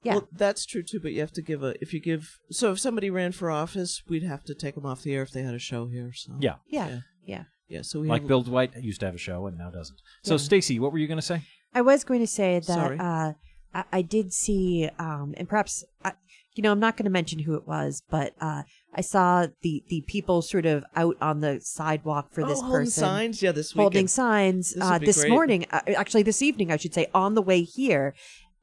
[0.03, 0.13] Yeah.
[0.15, 0.99] Well, that's true too.
[0.99, 2.39] But you have to give a if you give.
[2.49, 5.31] So if somebody ran for office, we'd have to take them off the air if
[5.31, 6.11] they had a show here.
[6.13, 6.55] So Yeah.
[6.67, 6.99] Yeah, yeah.
[7.25, 7.43] yeah.
[7.71, 9.97] Yeah, so we Like have, Bill Dwight used to have a show and now doesn't.
[10.23, 10.39] So Yeah.
[10.39, 11.43] Stacy, what were you going to say?
[11.73, 12.99] I was going to say that Sorry.
[12.99, 13.33] uh,
[13.73, 16.11] I, I did see, um, and perhaps, I,
[16.53, 18.63] you know, I'm not going to mention who it was, but uh,
[18.93, 22.79] I saw the the people sort of out on the sidewalk for oh, this holding
[22.79, 23.03] person.
[23.03, 23.41] signs.
[23.41, 24.09] Yeah, this holding weekend.
[24.09, 27.63] signs This uh, this morning, uh, actually this evening, I should say, on the way
[27.63, 28.13] here.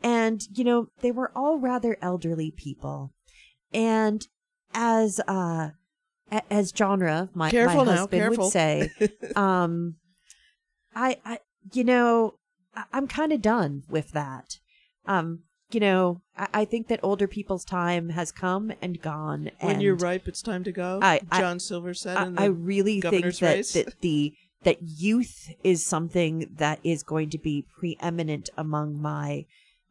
[0.02, 3.14] And, you know, they were all rather elderly people.
[3.72, 4.26] And
[4.74, 5.72] as, uh, a-
[6.50, 8.44] as genre, my, Careful my now, husband careful.
[8.44, 8.90] would say,
[9.36, 9.96] um,
[10.94, 11.38] I, I,
[11.72, 12.34] you know,
[12.74, 14.58] I, I'm kind of done with that.
[15.06, 19.50] Um, you know, I, I think that older people's time has come and gone.
[19.60, 21.00] When and you're ripe, it's time to go.
[21.02, 22.16] I- I- John Silver said.
[22.16, 27.04] I, in the I really think that, that the that youth is something that is
[27.04, 29.46] going to be preeminent among my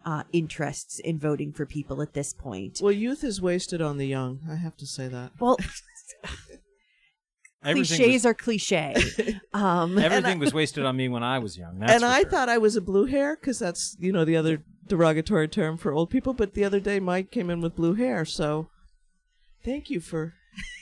[0.05, 2.79] uh, interests in voting for people at this point.
[2.81, 4.39] Well, youth is wasted on the young.
[4.49, 5.31] I have to say that.
[5.39, 5.57] Well,
[7.63, 8.95] cliches was- are cliche.
[9.53, 11.79] Um, Everything was wasted on me when I was young.
[11.79, 12.29] That's and I sure.
[12.29, 15.91] thought I was a blue hair because that's you know the other derogatory term for
[15.91, 16.33] old people.
[16.33, 18.69] But the other day, Mike came in with blue hair, so
[19.65, 20.33] thank you for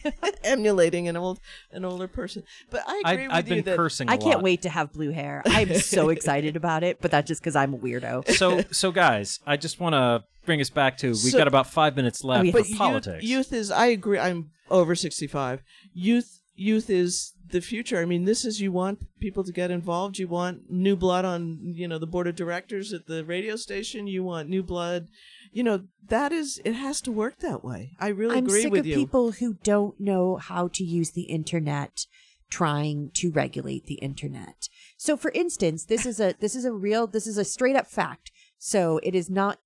[0.43, 1.39] emulating an old
[1.71, 2.43] an older person.
[2.69, 4.09] But I I- agree with I've you been that cursing.
[4.09, 4.43] a I can't lot.
[4.43, 5.41] wait to have blue hair.
[5.45, 8.29] I'm so excited about it, but that's just because I'm a weirdo.
[8.35, 11.67] So, so guys, I just want to bring us back to we've So- got about
[11.67, 12.51] five minutes left yeah.
[12.51, 13.23] for but youth, politics.
[13.23, 13.71] youth is.
[13.71, 14.19] I agree.
[14.19, 15.63] I'm over sixty five.
[15.93, 17.99] Youth youth is the future.
[17.99, 20.17] I mean, this is you want people to get involved.
[20.17, 24.07] You want new blood on you know the board of directors at the radio station.
[24.07, 25.07] You want new blood.
[25.51, 27.91] You know that is it has to work that way.
[27.99, 28.95] I really I'm agree sick with of you.
[28.95, 32.05] people who don't know how to use the internet
[32.49, 34.67] trying to regulate the internet.
[34.97, 37.87] So for instance, this is a this is a real this is a straight up
[37.87, 38.31] fact.
[38.57, 39.59] So it is not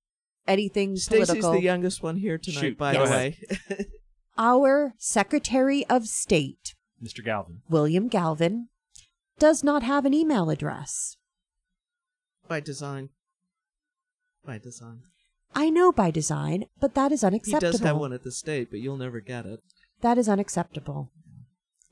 [0.46, 1.52] anything Stacy's political.
[1.52, 3.38] the youngest one here tonight, Shoot, by go the way.
[4.40, 6.74] Our Secretary of State,
[7.04, 7.22] Mr.
[7.22, 7.60] Galvin.
[7.68, 8.68] William Galvin,
[9.38, 11.18] does not have an email address.
[12.48, 13.10] by design.
[14.46, 15.02] By design.
[15.54, 17.72] I know by design, but that is unacceptable.
[17.72, 19.60] He does have one at the state, but you'll never get it.
[20.00, 21.10] That is unacceptable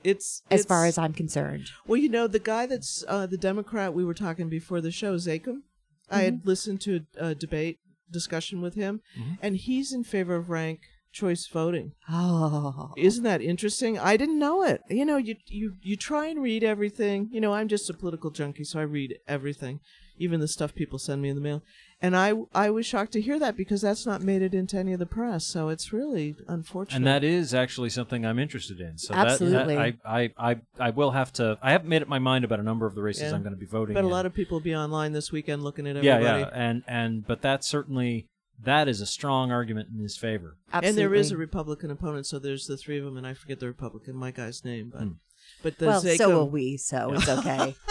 [0.03, 1.68] It's as far as I'm concerned.
[1.86, 5.16] Well, you know, the guy that's uh, the Democrat we were talking before the show,
[5.16, 5.64] Zakim.
[6.11, 7.78] I had listened to a, a debate
[8.11, 9.03] discussion with him,
[9.42, 10.80] and he's in favor of rank
[11.18, 11.92] choice voting.
[12.08, 12.92] Oh.
[12.96, 13.98] Isn't that interesting?
[13.98, 14.82] I didn't know it.
[14.88, 17.28] You know, you you you try and read everything.
[17.32, 19.80] You know, I'm just a political junkie, so I read everything,
[20.18, 21.62] even the stuff people send me in the mail.
[22.00, 24.92] And I I was shocked to hear that because that's not made it into any
[24.92, 25.44] of the press.
[25.44, 26.96] So it's really unfortunate.
[26.96, 28.98] And that is actually something I'm interested in.
[28.98, 29.74] So Absolutely.
[29.74, 31.58] That, that I, I, I, I will have to.
[31.60, 33.34] I haven't made up my mind about a number of the races Yeah.
[33.34, 33.94] I'm going to be voting.
[33.94, 34.12] But a in.
[34.12, 36.24] lot of people will be online this weekend looking at everybody.
[36.24, 38.28] yeah, yeah, and and but that certainly
[38.64, 40.56] that is a strong argument in his favor.
[40.72, 40.88] Absolutely.
[40.88, 43.61] And there is a Republican opponent, so there's the three of them, and I forget
[43.61, 45.09] the Republican, my guy's name, but Hmm.
[45.62, 47.74] but the well, Zakim, so will we, so it's okay.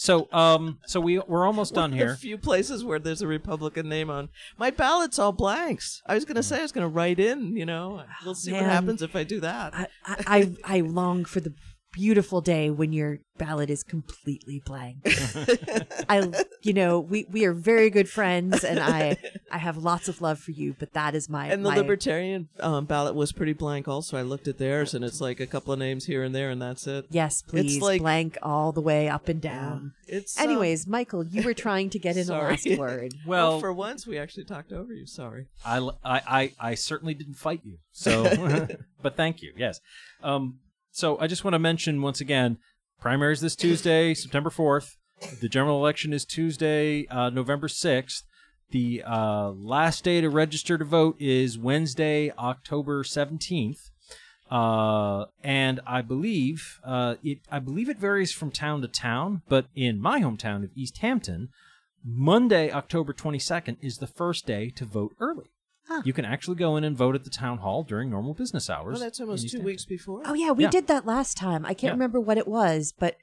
[0.00, 2.12] So um, so we we're almost done one of here.
[2.12, 6.02] A few places where there's a Republican name on my ballot's all blanks.
[6.06, 6.28] I was Hmm.
[6.28, 8.04] gonna say I was gonna write in, you know.
[8.24, 9.74] We'll see what happens if I do that.
[9.74, 11.52] I, I, I I long for the
[11.92, 14.98] beautiful day when your ballot is completely blank.
[16.08, 16.30] I,
[16.62, 19.16] you know, we we are very good friends, and I
[19.50, 20.74] I have lots of love for you.
[20.78, 23.88] But that is my And the my, libertarian um, ballot was pretty blank.
[23.88, 26.50] Also, I looked at theirs, and it's like a couple of names here and there,
[26.50, 27.06] and that's it.
[27.10, 27.76] Yes, please.
[27.76, 29.92] It's like blank all the way up and down.
[30.06, 32.50] It's um, Anyways, Michael, you were trying to get in a sorry.
[32.52, 33.14] last word.
[33.26, 35.06] Well- Oh, for once, we actually talked over you.
[35.06, 35.46] Sorry.
[35.64, 37.78] I, I, I, I certainly didn't fight you.
[37.92, 38.68] So,
[39.02, 39.52] but thank you.
[39.56, 39.80] Yes.
[40.22, 40.58] Um,
[40.98, 42.58] so I just want to mention once again,
[43.00, 44.96] primaries this Tuesday, September 4th.
[45.40, 48.24] The general election is Tuesday, uh, November 6th.
[48.72, 53.90] The uh, last day to register to vote is Wednesday, October 17th.
[54.50, 57.40] Uh, and I believe uh, it.
[57.48, 61.50] I believe it varies from town to town, but in my hometown of East Hampton,
[62.04, 65.50] Monday, October 22nd, is the first day to vote early.
[66.04, 68.98] You can actually go in and vote at the town hall during normal business hours.
[68.98, 69.64] Oh, that's almost two Hampton.
[69.64, 70.22] weeks before.
[70.24, 70.70] Oh yeah, we Yeah.
[70.70, 71.64] did that last time.
[71.64, 71.90] I can't Yeah.
[71.92, 73.16] remember what it was, but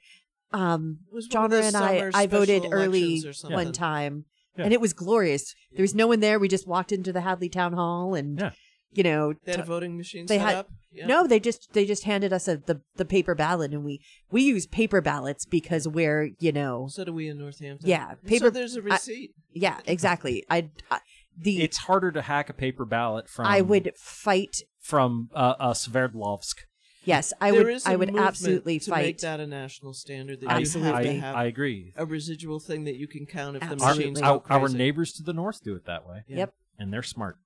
[0.52, 3.32] um, It was one John of and I summer I voted special early elections or
[3.32, 3.54] something.
[3.56, 4.24] one time,
[4.56, 4.64] Yeah.
[4.64, 5.54] and it was glorious.
[5.72, 6.38] There was no one there.
[6.38, 8.50] We just walked into the Hadley Town Hall, and Yeah.
[8.92, 10.70] you know, They had a t- voting machine they set had up.
[10.92, 11.06] Yeah.
[11.06, 11.26] no.
[11.26, 14.00] They just they just handed us a, the the paper ballot, and we
[14.30, 17.88] we use paper ballots because we're you know So do we in Northampton.
[17.88, 19.34] Yeah, So paper- there's a I- receipt.
[19.52, 20.44] yeah exactly.
[20.48, 21.00] I, I
[21.38, 23.46] the It's harder to hack a paper ballot from.
[23.46, 24.62] I would fight.
[24.80, 26.60] from uh, uh, Sverdlovsk.
[27.04, 27.82] Yes, I There would.
[27.86, 29.02] I would absolutely to fight.
[29.04, 30.40] make that a national standard.
[30.40, 30.92] That I, you Absolutely.
[30.92, 31.92] have to I, have I agree.
[31.96, 33.98] a residual thing that you can count if the Absolutely.
[33.98, 36.24] machines Our, go our neighbors to the north do it that way.
[36.26, 36.52] Yep.
[36.80, 37.36] and they're smart.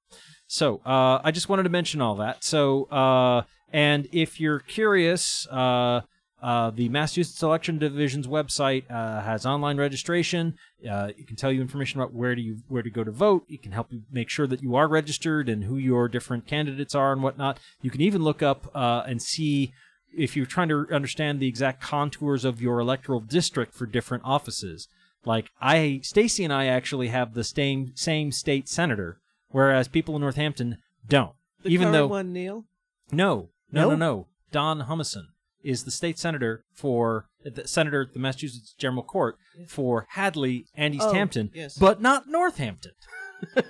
[0.46, 2.42] So uh, I just wanted to mention all that.
[2.42, 6.00] So uh, and if you're curious, uh,
[6.42, 10.54] uh, the Massachusetts Election Division's website uh, has online registration.
[10.88, 13.44] Uh, it can tell you information about where do you where to go to vote.
[13.48, 16.94] It can help you make sure that you are registered and who your different candidates
[16.94, 17.58] are and whatnot.
[17.82, 19.72] You can even look up uh, and see
[20.16, 24.88] if you're trying to understand the exact contours of your electoral district for different offices.
[25.24, 29.18] Like I, Stacy and I actually have the same same state senator,
[29.50, 31.32] whereas people in Northampton don't.
[31.62, 32.64] The even though one, Neil.
[33.12, 33.90] no, no, No?
[33.90, 35.26] no, no, Don Humason
[35.62, 39.36] is the state senator for the senator at the Massachusetts General Court
[39.68, 41.76] for Hadley and East Oh, Hampton, yes.
[41.78, 42.92] but not Northampton.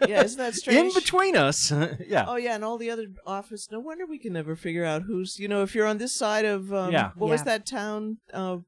[0.07, 0.89] Yeah, isn't that strange?
[0.89, 1.71] In between us,
[2.07, 2.25] yeah.
[2.27, 3.69] Oh yeah, and all the other office.
[3.71, 5.39] No wonder we can never figure out who's.
[5.39, 7.11] You know, if you're on this side of um, Yeah.
[7.15, 8.19] what was that town?
[8.33, 8.59] Uh,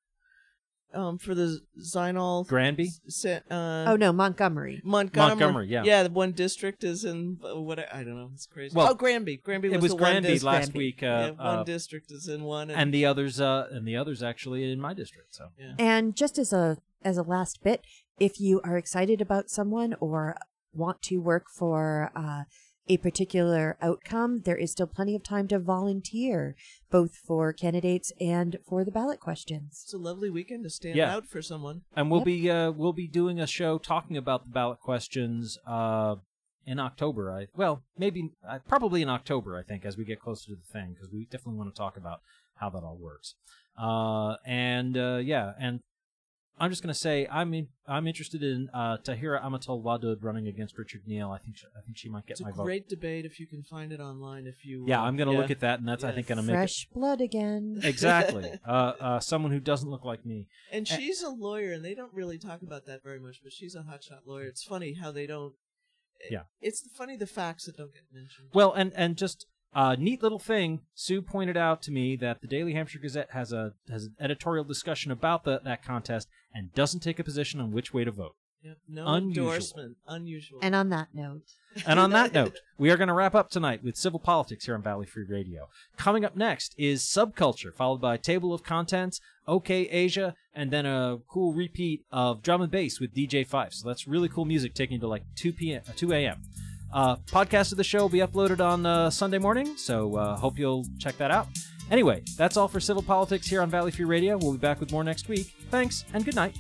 [0.95, 2.47] um, for the Szynal.
[2.47, 2.91] Granby?
[3.09, 4.81] Se- uh, oh no, Montgomery.
[4.85, 5.31] Montgomery.
[5.31, 5.85] Montgomery, yeah.
[5.85, 8.31] Yeah, the one district is in uh, what I, I don't know.
[8.35, 8.75] It's crazy.
[8.75, 9.39] Well, oh, Granby.
[9.39, 10.45] Granby was it was the Granby one district.
[10.45, 13.69] last week, uh, yeah, one uh, district is in one, and, and the others, uh,
[13.71, 15.35] and the others actually in my district.
[15.35, 15.75] So yeah.
[15.79, 17.83] And just as a as a last bit,
[18.19, 20.37] if you are excited about someone or
[20.73, 22.45] want to work for uh,
[22.89, 26.57] a particular outcome, there is still plenty of time to volunteer,
[26.91, 29.83] both for candidates and for the ballot questions.
[29.85, 31.15] it's a lovely weekend to stand Yeah.
[31.15, 31.83] out for someone.
[31.95, 32.27] and we'll Yep.
[32.27, 36.17] be uh, we'll be doing a show talking about the ballot questions uh,
[36.67, 37.31] in October.
[37.33, 40.73] I well maybe uh, probably in October I think as we get closer to the
[40.73, 42.21] thing because we definitely want to talk about
[42.57, 43.35] how that all works.
[43.79, 45.81] Uh, and uh, yeah, and
[46.59, 50.79] I'm just gonna say I'm in, I'm interested in uh, Tahirah Amatul Wadud running against
[50.79, 51.31] Richard Neal.
[51.31, 52.65] I think she, I think she might get It's a my vote.
[52.65, 54.47] great debate if you can find it online.
[54.47, 55.39] If you Yeah, uh, I'm gonna yeah.
[55.39, 57.81] look at that, and that's I think gonna make it Fresh blood again.
[57.85, 60.47] exactly uh, uh, someone who doesn't look like me.
[60.71, 60.97] And Eh.
[60.97, 63.41] she's a lawyer, and they don't really talk about that very much.
[63.43, 64.45] But she's a hotshot lawyer.
[64.47, 65.55] It's funny how they don't.
[66.31, 66.43] Yeah.
[66.61, 68.49] It's funny the facts that don't get mentioned.
[68.55, 70.83] Well, and and just a neat little thing.
[70.95, 74.65] Sue pointed out to me that the Daily Hampshire Gazette has a has an editorial
[74.65, 78.35] discussion about the, that contest and doesn't take a position on which way to vote.
[78.63, 79.47] Yeah, no Unusual.
[79.47, 79.97] endorsement.
[80.07, 80.61] Unusual.
[80.63, 81.43] And on that note,
[81.85, 84.77] And on that note, we are going to wrap up tonight with civil politics here
[84.77, 85.69] on Valley Free Radio.
[85.97, 91.19] Coming up next is Subculture, followed by Table of Contents, OK Asia, and then a
[91.29, 93.75] cool repeat of Drum and Bass with DJ Five.
[93.75, 95.83] So that's really cool music taking you to like 2 p.m.
[95.89, 96.43] Uh, 2 a.m.
[96.95, 100.57] Uh, podcast of the show will be uploaded on uh, Sunday morning, so uh, hope
[100.57, 101.49] you'll check that out.
[101.93, 104.39] Anyway, that's all for civil politics here on Valley Free Radio.
[104.39, 105.55] We'll be back with more next week.
[105.71, 106.57] Thanks and good night.